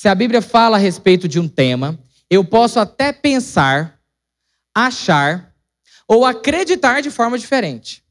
[0.02, 1.96] Se a Bíblia fala a respeito de um tema,
[2.28, 4.00] eu posso até pensar,
[4.74, 5.54] achar
[6.08, 8.02] ou acreditar de forma diferente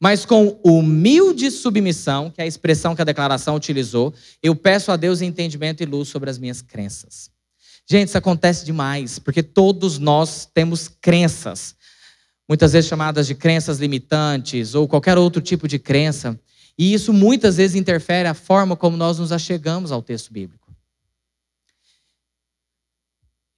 [0.00, 4.12] mas com humilde submissão, que é a expressão que a declaração utilizou,
[4.42, 7.30] eu peço a Deus entendimento e luz sobre as minhas crenças.
[7.88, 11.76] Gente, isso acontece demais, porque todos nós temos crenças,
[12.48, 16.38] muitas vezes chamadas de crenças limitantes ou qualquer outro tipo de crença,
[16.76, 20.67] e isso muitas vezes interfere a forma como nós nos achegamos ao texto bíblico.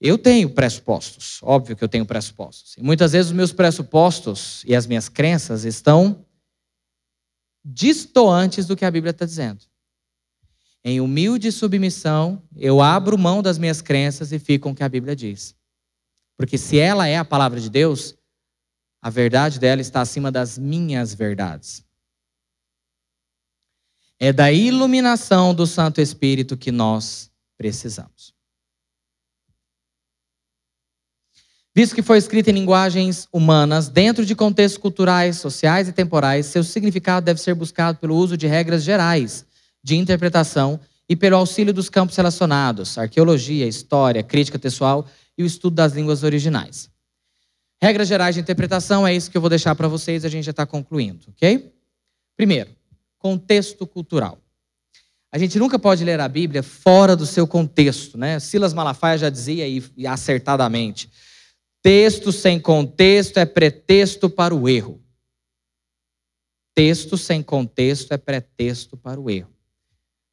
[0.01, 2.75] Eu tenho pressupostos, óbvio que eu tenho pressupostos.
[2.79, 6.25] E muitas vezes os meus pressupostos e as minhas crenças estão
[7.63, 9.61] distoantes do que a Bíblia está dizendo.
[10.83, 14.89] Em humilde submissão, eu abro mão das minhas crenças e fico com o que a
[14.89, 15.55] Bíblia diz.
[16.35, 18.17] Porque se ela é a palavra de Deus,
[19.03, 21.85] a verdade dela está acima das minhas verdades.
[24.19, 28.40] É da iluminação do Santo Espírito que nós precisamos.
[31.81, 36.63] Visto que foi escrita em linguagens humanas, dentro de contextos culturais, sociais e temporais, seu
[36.63, 39.47] significado deve ser buscado pelo uso de regras gerais
[39.83, 40.79] de interpretação
[41.09, 45.09] e pelo auxílio dos campos relacionados, arqueologia, história, crítica textual
[45.39, 46.91] e o estudo das línguas originais.
[47.81, 50.51] Regras gerais de interpretação é isso que eu vou deixar para vocês, a gente já
[50.51, 51.73] está concluindo, ok?
[52.37, 52.69] Primeiro,
[53.17, 54.39] contexto cultural.
[55.33, 58.39] A gente nunca pode ler a Bíblia fora do seu contexto, né?
[58.39, 61.09] Silas Malafaia já dizia e acertadamente:
[61.83, 65.01] texto sem contexto é pretexto para o erro.
[66.75, 69.51] Texto sem contexto é pretexto para o erro.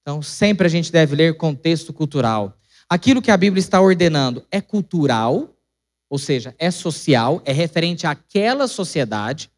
[0.01, 2.57] Então, sempre a gente deve ler contexto cultural.
[2.89, 5.53] Aquilo que a Bíblia está ordenando é cultural,
[6.09, 9.51] ou seja, é social, é referente àquela sociedade,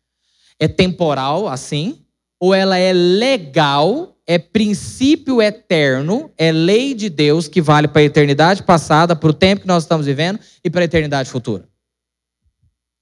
[0.58, 2.04] é temporal, assim,
[2.40, 8.06] ou ela é legal, é princípio eterno, é lei de Deus que vale para a
[8.06, 11.69] eternidade passada, para o tempo que nós estamos vivendo e para a eternidade futura.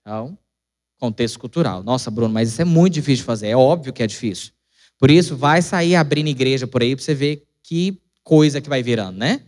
[0.07, 0.37] Então,
[0.97, 1.83] contexto cultural.
[1.83, 3.47] Nossa, Bruno, mas isso é muito difícil de fazer.
[3.47, 4.53] É óbvio que é difícil.
[4.97, 8.81] Por isso, vai sair abrindo igreja por aí para você ver que coisa que vai
[8.81, 9.41] virando, né?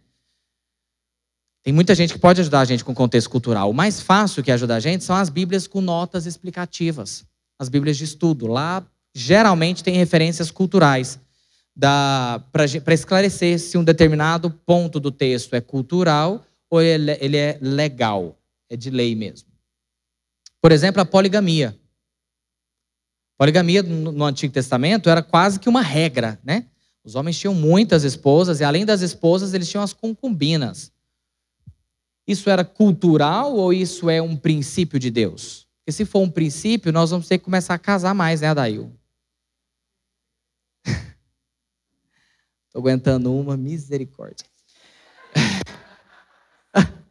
[1.64, 3.70] Tem muita gente que pode ajudar a gente com contexto cultural.
[3.70, 7.26] O mais fácil que ajuda a gente são as Bíblias com notas explicativas,
[7.58, 8.46] as Bíblias de estudo.
[8.46, 11.20] Lá, geralmente, tem referências culturais
[11.80, 18.38] para esclarecer se um determinado ponto do texto é cultural ou ele, ele é legal,
[18.70, 19.49] é de lei mesmo.
[20.62, 21.78] Por exemplo, a poligamia.
[23.38, 26.66] Poligamia no Antigo Testamento era quase que uma regra, né?
[27.04, 30.92] Os homens tinham muitas esposas e além das esposas, eles tinham as concubinas.
[32.28, 35.68] Isso era cultural ou isso é um princípio de Deus?
[35.80, 38.94] Porque se for um princípio, nós vamos ter que começar a casar mais, né, Adail?
[42.68, 44.46] Estou aguentando uma misericórdia.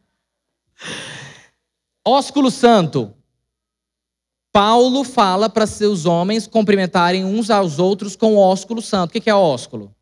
[2.05, 3.18] Ósculo santo.
[4.59, 9.17] Paulo fala para seus homens cumprimentarem uns aos outros com ósculo santo.
[9.17, 9.95] O que é ósculo?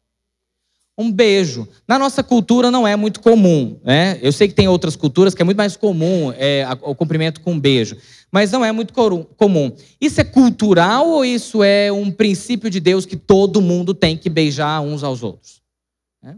[0.97, 1.67] Um beijo.
[1.87, 4.17] Na nossa cultura não é muito comum, né?
[4.19, 7.51] Eu sei que tem outras culturas que é muito mais comum é, o cumprimento com
[7.51, 7.97] um beijo,
[8.31, 8.95] mas não é muito
[9.37, 9.71] comum.
[10.01, 14.27] Isso é cultural ou isso é um princípio de Deus que todo mundo tem que
[14.27, 15.61] beijar uns aos outros?
[16.19, 16.35] Né?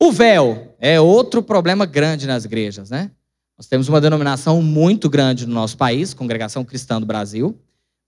[0.00, 3.10] O véu é outro problema grande nas igrejas, né?
[3.56, 7.58] Nós temos uma denominação muito grande no nosso país, Congregação Cristã do Brasil,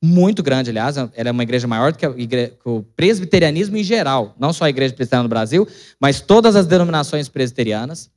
[0.02, 3.82] muito grande, aliás, ela é uma igreja maior do que, igreja, que o presbiterianismo em
[3.82, 5.66] geral, não só a igreja presbiteriana do Brasil,
[6.00, 8.08] mas todas as denominações presbiterianas.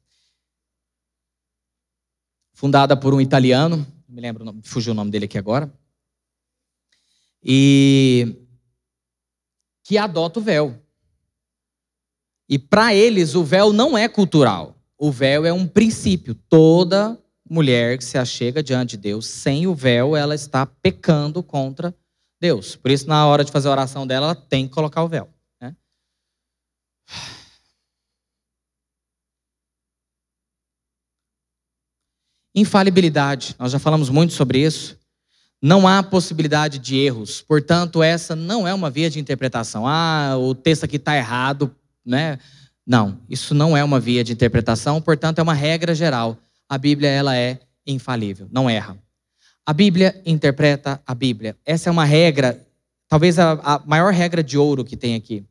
[2.53, 5.73] Fundada por um italiano, me lembro, fugiu o nome dele aqui agora,
[7.43, 8.35] e
[9.83, 10.79] que adota o véu.
[12.47, 14.75] E para eles, o véu não é cultural.
[14.97, 16.35] O véu é um princípio.
[16.35, 17.19] Toda
[17.51, 21.93] mulher que se achega diante de Deus sem o véu, ela está pecando contra
[22.39, 22.77] Deus.
[22.77, 25.29] Por isso, na hora de fazer a oração dela, ela tem que colocar o véu.
[25.59, 25.75] Né?
[32.55, 34.97] Infalibilidade, nós já falamos muito sobre isso.
[35.61, 39.85] Não há possibilidade de erros, portanto, essa não é uma via de interpretação.
[39.85, 42.39] Ah, o texto aqui está errado, né?
[42.87, 46.37] Não, isso não é uma via de interpretação, portanto, é uma regra geral
[46.71, 48.97] a Bíblia ela é infalível, não erra.
[49.65, 51.57] A Bíblia interpreta a Bíblia.
[51.65, 52.65] Essa é uma regra,
[53.09, 55.43] talvez a, a maior regra de ouro que tem aqui.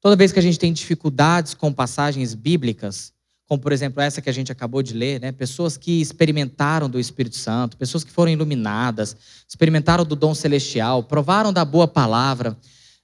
[0.00, 3.12] Toda vez que a gente tem dificuldades com passagens bíblicas,
[3.46, 5.30] como por exemplo essa que a gente acabou de ler, né?
[5.30, 9.16] pessoas que experimentaram do Espírito Santo, pessoas que foram iluminadas,
[9.48, 12.58] experimentaram do dom celestial, provaram da boa palavra,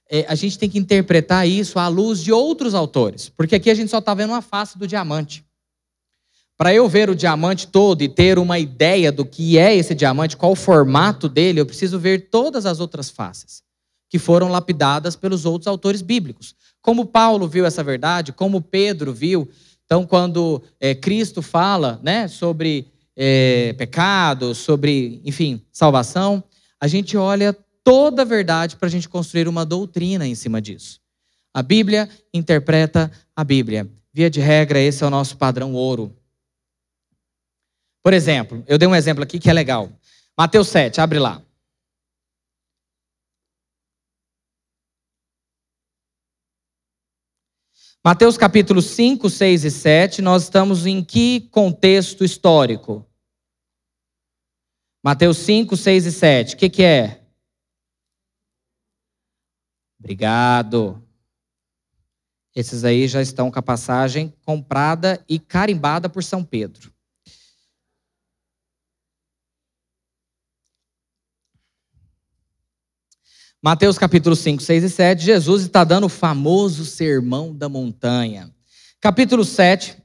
[0.09, 3.75] é, a gente tem que interpretar isso à luz de outros autores, porque aqui a
[3.75, 5.44] gente só está vendo uma face do diamante.
[6.57, 10.37] Para eu ver o diamante todo e ter uma ideia do que é esse diamante,
[10.37, 13.61] qual o formato dele, eu preciso ver todas as outras faces
[14.09, 16.55] que foram lapidadas pelos outros autores bíblicos.
[16.81, 19.49] Como Paulo viu essa verdade, como Pedro viu.
[19.85, 26.43] Então, quando é, Cristo fala né, sobre é, pecado, sobre, enfim, salvação,
[26.79, 30.99] a gente olha toda a verdade para a gente construir uma doutrina em cima disso.
[31.53, 33.89] A Bíblia interpreta a Bíblia.
[34.13, 36.15] Via de regra, esse é o nosso padrão ouro.
[38.05, 39.89] Por exemplo, eu dei um exemplo aqui que é legal.
[40.37, 41.43] Mateus 7, abre lá.
[48.03, 53.03] Mateus capítulo 5, 6 e 7, nós estamos em que contexto histórico?
[55.03, 57.25] Mateus 5, 6 e 7, o que, que é?
[59.99, 61.03] Obrigado.
[62.55, 66.94] Esses aí já estão com a passagem comprada e carimbada por São Pedro.
[73.65, 78.53] Mateus capítulo 5, 6 e 7, Jesus está dando o famoso sermão da montanha.
[79.01, 79.97] Capítulo 7,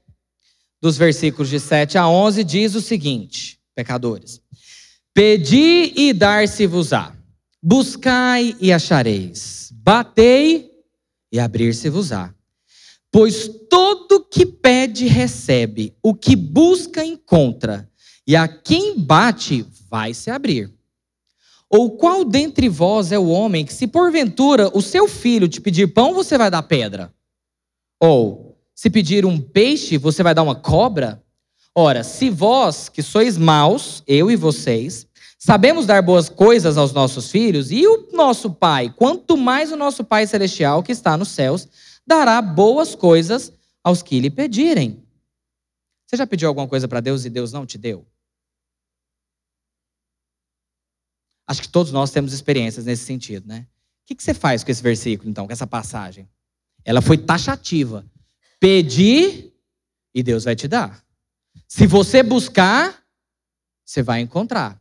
[0.80, 4.40] dos versículos de 7 a 11, diz o seguinte: Pecadores,
[5.12, 7.14] pedi e dar-se-vos-á,
[7.62, 10.70] buscai e achareis, batei
[11.30, 12.34] e abrir-se-vos-á.
[13.12, 17.86] Pois todo que pede, recebe, o que busca, encontra,
[18.26, 20.79] e a quem bate, vai se abrir.
[21.70, 25.94] Ou qual dentre vós é o homem que, se porventura o seu filho te pedir
[25.94, 27.14] pão, você vai dar pedra?
[28.00, 31.22] Ou, se pedir um peixe, você vai dar uma cobra?
[31.72, 35.06] Ora, se vós, que sois maus, eu e vocês,
[35.38, 40.02] sabemos dar boas coisas aos nossos filhos, e o nosso Pai, quanto mais o nosso
[40.02, 41.68] Pai Celestial que está nos céus,
[42.04, 43.52] dará boas coisas
[43.84, 45.04] aos que lhe pedirem.
[46.06, 48.04] Você já pediu alguma coisa para Deus e Deus não te deu?
[51.50, 53.66] Acho que todos nós temos experiências nesse sentido, né?
[54.04, 56.30] O que você faz com esse versículo, então, com essa passagem?
[56.84, 58.08] Ela foi taxativa.
[58.60, 59.52] Pedir
[60.14, 61.04] e Deus vai te dar.
[61.66, 63.04] Se você buscar,
[63.84, 64.80] você vai encontrar.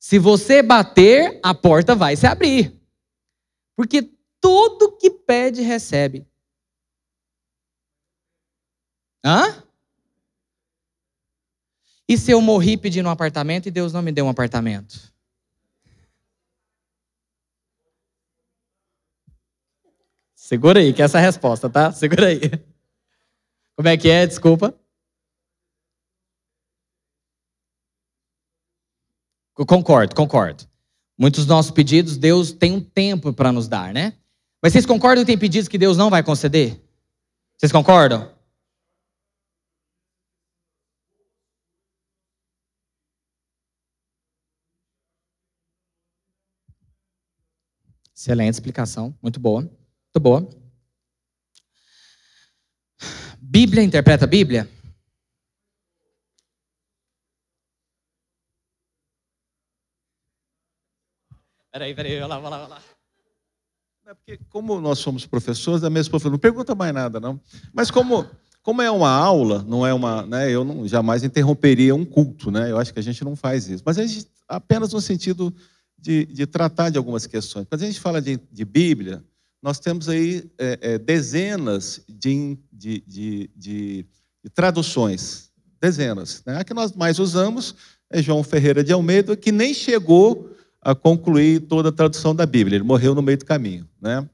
[0.00, 2.76] Se você bater, a porta vai se abrir.
[3.76, 4.02] Porque
[4.40, 6.26] todo que pede, recebe.
[9.24, 9.62] Hã?
[12.08, 15.08] E se eu morri pedindo um apartamento e Deus não me deu um apartamento?
[20.50, 21.92] Segura aí, que essa é a resposta, tá?
[21.92, 22.40] Segura aí.
[23.76, 24.26] Como é que é?
[24.26, 24.74] Desculpa.
[29.56, 30.68] Eu concordo, concordo.
[31.16, 34.18] Muitos dos nossos pedidos, Deus tem um tempo para nos dar, né?
[34.60, 36.82] Mas vocês concordam que tem pedidos que Deus não vai conceder?
[37.56, 38.28] Vocês concordam?
[48.12, 49.79] Excelente explicação, muito boa.
[50.12, 50.48] Muito boa.
[53.40, 54.68] Bíblia interpreta a Bíblia?
[61.72, 62.82] Peraí, peraí, vai lá, vai lá, vai lá.
[64.06, 67.40] É porque, como nós somos professores, a mesma professora não pergunta mais nada, não.
[67.72, 68.28] Mas como,
[68.62, 70.26] como é uma aula, não é uma.
[70.26, 72.72] Né, eu não, jamais interromperia um culto, né?
[72.72, 73.84] Eu acho que a gente não faz isso.
[73.86, 75.54] Mas a gente, apenas no sentido
[75.96, 77.68] de, de tratar de algumas questões.
[77.68, 79.24] Quando a gente fala de, de Bíblia,
[79.62, 84.06] nós temos aí é, é, dezenas de, de, de, de,
[84.54, 85.50] traduções.
[85.80, 86.42] Dezenas.
[86.46, 86.58] Né?
[86.58, 87.74] A que nós mais usamos
[88.10, 90.50] é João Ferreira de Almeida, que nem chegou
[90.80, 93.86] a concluir toda a tradução da Bíblia, ele morreu no meio do caminho.
[94.00, 94.26] Né?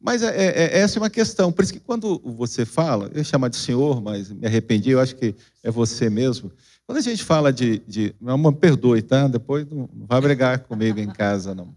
[0.00, 1.52] Mas é, é, é essa é uma questão.
[1.52, 5.16] Por isso que quando você fala, eu chamar de senhor, mas me arrependi, eu acho
[5.16, 6.50] que é você mesmo.
[6.86, 7.80] Quando a gente fala de.
[7.86, 9.28] de não me perdoe, tá?
[9.28, 11.76] Depois não vai brigar comigo em casa, não.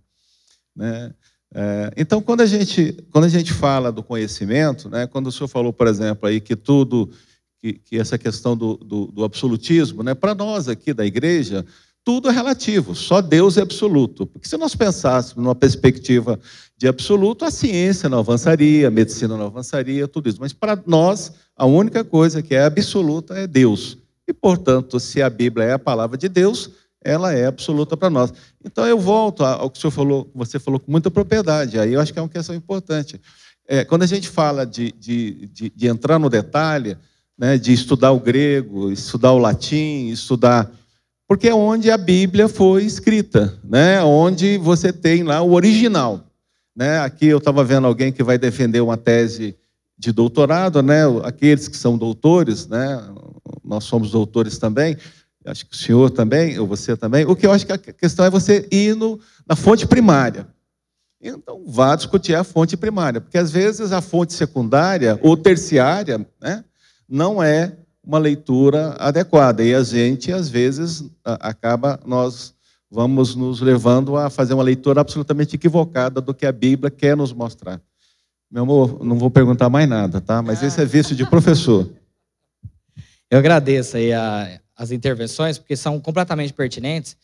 [0.75, 1.13] Né?
[1.53, 5.47] É, então, quando a, gente, quando a gente fala do conhecimento, né, quando o senhor
[5.47, 7.11] falou, por exemplo, aí que tudo,
[7.61, 11.63] que, que essa questão do, do, do absolutismo, né, para nós aqui da igreja,
[12.03, 14.25] tudo é relativo, só Deus é absoluto.
[14.25, 16.39] Porque se nós pensássemos numa perspectiva
[16.75, 20.39] de absoluto, a ciência não avançaria, a medicina não avançaria, tudo isso.
[20.41, 23.97] Mas para nós, a única coisa que é absoluta é Deus.
[24.27, 26.71] E, portanto, se a Bíblia é a palavra de Deus,
[27.03, 28.33] ela é absoluta para nós.
[28.63, 31.79] Então eu volto ao que o senhor falou, você falou com muita propriedade.
[31.79, 33.19] Aí eu acho que é uma questão importante.
[33.67, 36.97] É, quando a gente fala de, de, de, de entrar no detalhe,
[37.37, 40.71] né, de estudar o grego, estudar o latim, estudar
[41.27, 44.03] porque é onde a Bíblia foi escrita, né?
[44.03, 46.27] Onde você tem lá o original,
[46.75, 46.99] né?
[46.99, 49.55] Aqui eu estava vendo alguém que vai defender uma tese
[49.97, 51.01] de doutorado, né?
[51.23, 53.01] Aqueles que são doutores, né?
[53.63, 54.97] Nós somos doutores também
[55.45, 58.25] acho que o senhor também, ou você também, o que eu acho que a questão
[58.25, 60.47] é você ir no, na fonte primária.
[61.21, 66.63] Então, vá discutir a fonte primária, porque às vezes a fonte secundária ou terciária né,
[67.07, 69.63] não é uma leitura adequada.
[69.63, 72.53] E a gente, às vezes, acaba, nós
[72.91, 77.31] vamos nos levando a fazer uma leitura absolutamente equivocada do que a Bíblia quer nos
[77.31, 77.81] mostrar.
[78.51, 80.41] Meu amor, não vou perguntar mais nada, tá?
[80.41, 81.89] Mas esse é vício de professor.
[83.31, 87.15] Eu agradeço aí a, as intervenções, porque são completamente pertinentes.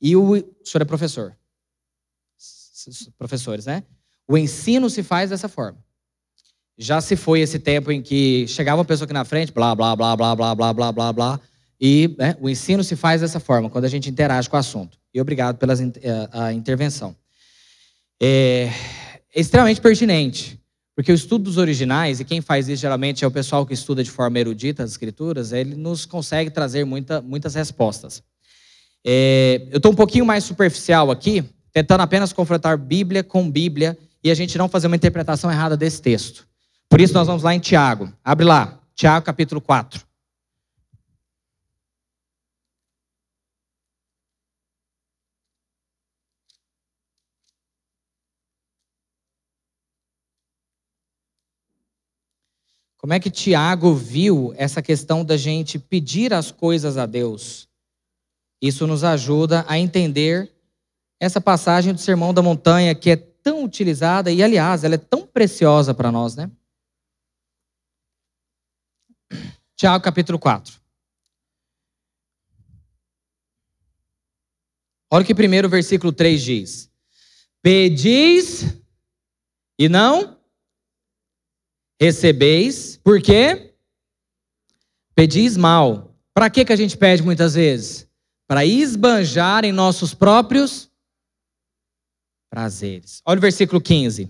[0.00, 1.36] E o, o senhor é professor.
[3.18, 3.82] Professores, né?
[4.28, 5.78] O ensino se faz dessa forma.
[6.78, 9.96] Já se foi esse tempo em que chegava uma pessoa aqui na frente, blá, blá,
[9.96, 11.40] blá, blá, blá, blá, blá, blá, blá,
[11.80, 14.98] e né, o ensino se faz dessa forma, quando a gente interage com o assunto.
[15.12, 17.16] E obrigado pela eh, a intervenção.
[18.20, 18.70] É,
[19.34, 20.60] é extremamente pertinente.
[20.96, 24.02] Porque o estudo dos originais, e quem faz isso geralmente é o pessoal que estuda
[24.02, 28.22] de forma erudita as escrituras, ele nos consegue trazer muita, muitas respostas.
[29.04, 34.30] É, eu estou um pouquinho mais superficial aqui, tentando apenas confrontar Bíblia com Bíblia e
[34.30, 36.48] a gente não fazer uma interpretação errada desse texto.
[36.88, 38.10] Por isso nós vamos lá em Tiago.
[38.24, 40.05] Abre lá, Tiago capítulo 4.
[53.06, 57.68] Como é que Tiago viu essa questão da gente pedir as coisas a Deus?
[58.60, 60.52] Isso nos ajuda a entender
[61.20, 65.24] essa passagem do Sermão da Montanha que é tão utilizada e, aliás, ela é tão
[65.24, 66.50] preciosa para nós, né?
[69.76, 70.74] Tiago capítulo 4.
[75.12, 76.90] Olha o que primeiro o versículo 3 diz.
[77.62, 78.64] Pedis
[79.78, 80.36] e não
[82.00, 83.72] recebeis, por quê?
[85.14, 86.12] Pedis mal.
[86.34, 88.10] Para que, que a gente pede muitas vezes?
[88.48, 90.90] Para esbanjar em nossos próprios
[92.50, 93.22] prazeres.
[93.24, 94.28] Olha o versículo 15.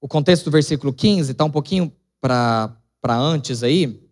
[0.00, 2.78] O contexto do versículo 15 está um pouquinho para
[3.08, 4.08] antes aí,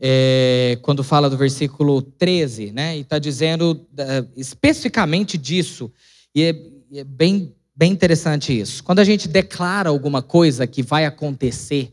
[0.00, 2.98] é, quando fala do versículo 13, né?
[2.98, 5.92] E está dizendo é, especificamente disso.
[6.34, 8.82] E é, é, bem, bem interessante isso.
[8.84, 11.92] Quando a gente declara alguma coisa que vai acontecer,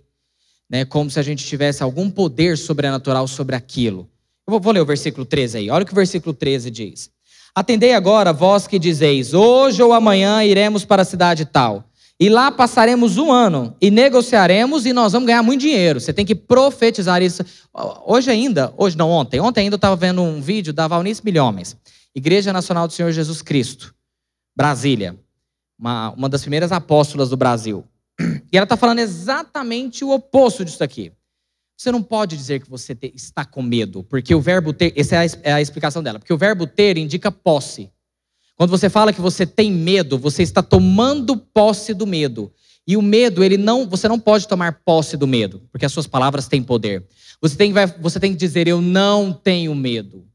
[0.69, 4.09] né, como se a gente tivesse algum poder sobrenatural sobre aquilo.
[4.45, 5.69] Eu vou, vou ler o versículo 13 aí.
[5.69, 7.09] Olha o que o versículo 13 diz.
[7.55, 11.87] Atendei agora, vós que dizeis: Hoje ou amanhã iremos para a cidade tal
[12.19, 15.99] e lá passaremos um ano e negociaremos e nós vamos ganhar muito dinheiro.
[15.99, 17.43] Você tem que profetizar isso.
[18.05, 19.39] Hoje ainda, hoje não, ontem.
[19.39, 21.77] Ontem ainda eu estava vendo um vídeo da Valnice Milhomens,
[22.15, 23.93] Igreja Nacional do Senhor Jesus Cristo,
[24.57, 25.15] Brasília.
[25.77, 27.85] Uma, uma das primeiras apóstolas do Brasil.
[28.51, 31.11] E ela está falando exatamente o oposto disso aqui.
[31.77, 35.15] Você não pode dizer que você te, está com medo, porque o verbo ter, essa
[35.15, 37.91] é a, é a explicação dela, porque o verbo ter indica posse.
[38.55, 42.51] Quando você fala que você tem medo, você está tomando posse do medo.
[42.87, 46.07] E o medo, ele não, você não pode tomar posse do medo, porque as suas
[46.07, 47.05] palavras têm poder.
[47.39, 50.25] Você tem, você tem que dizer eu não tenho medo.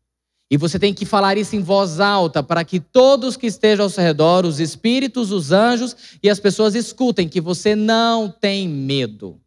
[0.52, 3.88] E você tem que falar isso em voz alta para que todos que estejam ao
[3.88, 9.40] seu redor, os espíritos, os anjos e as pessoas escutem que você não tem medo.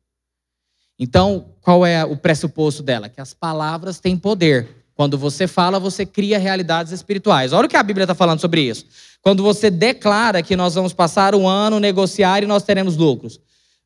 [0.98, 3.08] Então, qual é o pressuposto dela?
[3.08, 4.68] Que as palavras têm poder.
[4.96, 7.54] Quando você fala, você cria realidades espirituais.
[7.54, 8.88] Olha o que a Bíblia está falando sobre isso.
[9.22, 13.40] Quando você declara que nós vamos passar um ano, negociar e nós teremos lucros.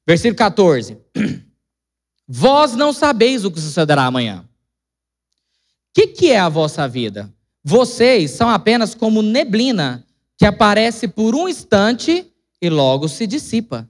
[0.07, 0.97] Versículo 14.
[2.25, 4.45] Vós não sabeis o que sucederá amanhã.
[5.89, 7.33] O que, que é a vossa vida?
[7.63, 10.05] Vocês são apenas como neblina
[10.37, 12.25] que aparece por um instante
[12.61, 13.89] e logo se dissipa.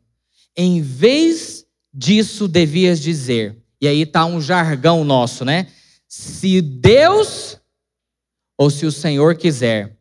[0.55, 3.57] Em vez disso, devias dizer.
[3.81, 5.67] E aí está um jargão nosso, né?
[6.07, 7.57] Se Deus
[8.57, 9.97] ou se o Senhor quiser,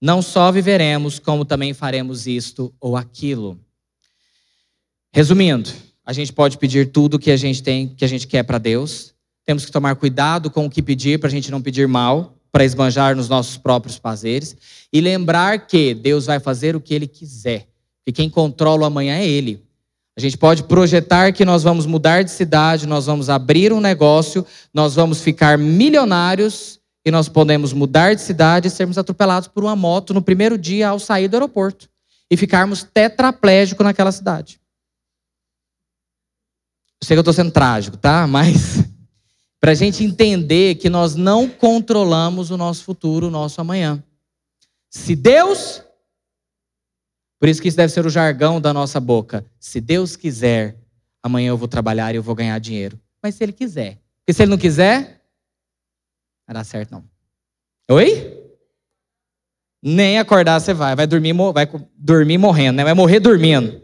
[0.00, 3.58] não só viveremos, como também faremos isto ou aquilo.
[5.12, 5.70] Resumindo,
[6.04, 9.11] a gente pode pedir tudo que a gente tem, que a gente quer para Deus.
[9.44, 12.64] Temos que tomar cuidado com o que pedir para a gente não pedir mal, para
[12.64, 14.56] esbanjar nos nossos próprios prazeres
[14.92, 17.66] e lembrar que Deus vai fazer o que Ele quiser.
[18.06, 19.64] E quem controla o amanhã é Ele.
[20.16, 24.44] A gente pode projetar que nós vamos mudar de cidade, nós vamos abrir um negócio,
[24.72, 29.74] nós vamos ficar milionários e nós podemos mudar de cidade e sermos atropelados por uma
[29.74, 31.88] moto no primeiro dia ao sair do aeroporto
[32.30, 34.60] e ficarmos tetraplégicos naquela cidade.
[37.00, 38.26] Eu sei que eu estou sendo trágico, tá?
[38.26, 38.84] Mas
[39.62, 44.02] para a gente entender que nós não controlamos o nosso futuro, o nosso amanhã.
[44.90, 45.82] Se Deus
[47.42, 49.44] por isso que isso deve ser o jargão da nossa boca.
[49.58, 50.76] Se Deus quiser,
[51.20, 52.96] amanhã eu vou trabalhar e eu vou ganhar dinheiro.
[53.20, 53.98] Mas se Ele quiser.
[54.20, 55.20] Porque se Ele não quiser,
[56.46, 57.04] não dar certo não.
[57.90, 58.40] Oi?
[59.82, 60.94] Nem acordar você vai.
[60.94, 62.84] Vai dormir, vai dormir morrendo, né?
[62.84, 63.82] Vai morrer dormindo.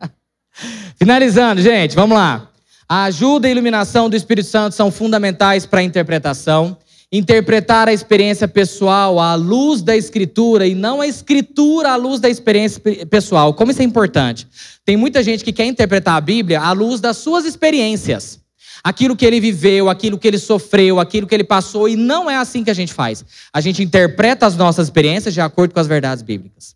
[0.96, 2.50] Finalizando, gente, vamos lá.
[2.88, 6.76] A ajuda e a iluminação do Espírito Santo são fundamentais para a interpretação
[7.16, 12.28] interpretar a experiência pessoal à luz da escritura e não a escritura à luz da
[12.28, 13.54] experiência pessoal.
[13.54, 14.48] Como isso é importante?
[14.84, 18.40] Tem muita gente que quer interpretar a Bíblia à luz das suas experiências.
[18.82, 22.36] Aquilo que ele viveu, aquilo que ele sofreu, aquilo que ele passou, e não é
[22.36, 23.24] assim que a gente faz.
[23.52, 26.74] A gente interpreta as nossas experiências de acordo com as verdades bíblicas.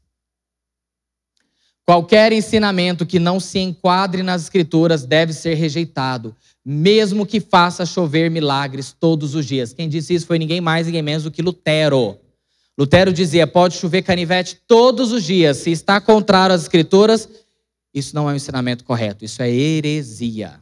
[1.89, 8.31] Qualquer ensinamento que não se enquadre nas Escrituras deve ser rejeitado, mesmo que faça chover
[8.31, 9.73] milagres todos os dias.
[9.73, 12.19] Quem disse isso foi ninguém mais, ninguém menos do que Lutero.
[12.77, 17.27] Lutero dizia: pode chover canivete todos os dias, se está contrário às Escrituras,
[17.95, 20.61] isso não é um ensinamento correto, isso é heresia.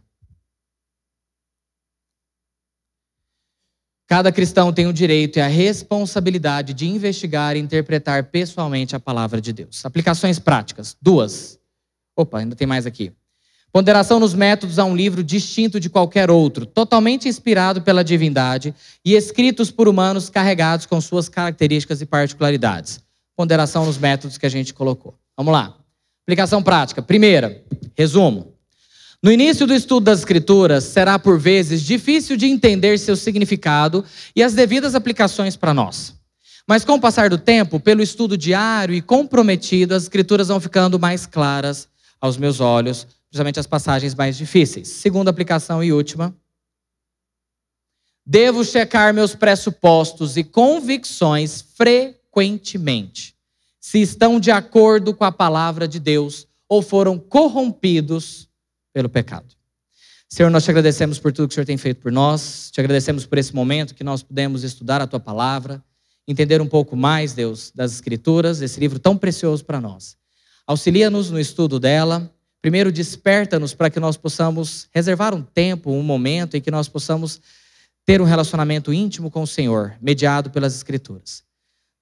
[4.07, 9.41] Cada cristão tem o direito e a responsabilidade de investigar e interpretar pessoalmente a palavra
[9.41, 9.85] de Deus.
[9.85, 11.59] Aplicações práticas, duas.
[12.15, 13.13] Opa, ainda tem mais aqui.
[13.73, 18.73] Ponderação nos métodos a um livro distinto de qualquer outro, totalmente inspirado pela divindade
[19.05, 23.01] e escritos por humanos carregados com suas características e particularidades.
[23.37, 25.15] ponderação nos métodos que a gente colocou.
[25.37, 25.77] Vamos lá.
[26.23, 27.03] Aplicação prática.
[27.03, 27.63] Primeira,
[27.95, 28.56] resumo.
[29.27, 34.05] No início do estudo das Escrituras, será por vezes difícil de entender seu significado
[34.37, 36.15] e as devidas aplicações para nós.
[36.65, 40.97] Mas com o passar do tempo, pelo estudo diário e comprometido, as Escrituras vão ficando
[40.97, 41.89] mais claras
[42.21, 44.87] aos meus olhos, principalmente as passagens mais difíceis.
[44.87, 46.33] Segunda aplicação e última.
[48.25, 53.35] Devo checar meus pressupostos e convicções frequentemente,
[53.81, 58.46] se estão de acordo com a palavra de Deus ou foram corrompidos
[58.97, 59.55] pelo pecado.
[60.27, 63.27] Senhor, nós te agradecemos por tudo que o Senhor tem feito por nós, te agradecemos
[63.27, 65.85] por esse momento que nós pudemos estudar a tua palavra,
[66.27, 70.17] entender um pouco mais, Deus, das Escrituras, esse livro tão precioso para nós.
[70.67, 72.33] Auxilia-nos no estudo dela.
[72.63, 77.39] Primeiro, desperta-nos para que nós possamos reservar um tempo, um momento em que nós possamos
[78.07, 81.46] ter um relacionamento íntimo com o Senhor, mediado pelas Escrituras.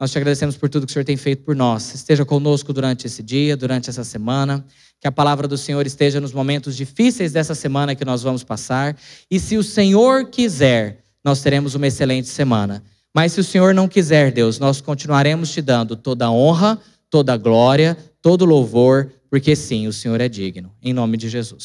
[0.05, 1.95] Nós te agradecemos por tudo que o Senhor tem feito por nós.
[1.95, 4.63] Esteja conosco durante esse dia, durante essa semana.
[5.01, 8.95] Que a palavra do Senhor esteja nos momentos difíceis dessa semana que nós vamos passar.
[9.31, 12.85] E se o Senhor quiser, nós teremos uma excelente semana.
[13.15, 16.79] Mas se o Senhor não quiser, Deus, nós continuaremos te dando toda a honra,
[17.09, 20.71] toda a glória, todo o louvor, porque sim, o Senhor é digno.
[20.83, 21.65] Em nome de Jesus.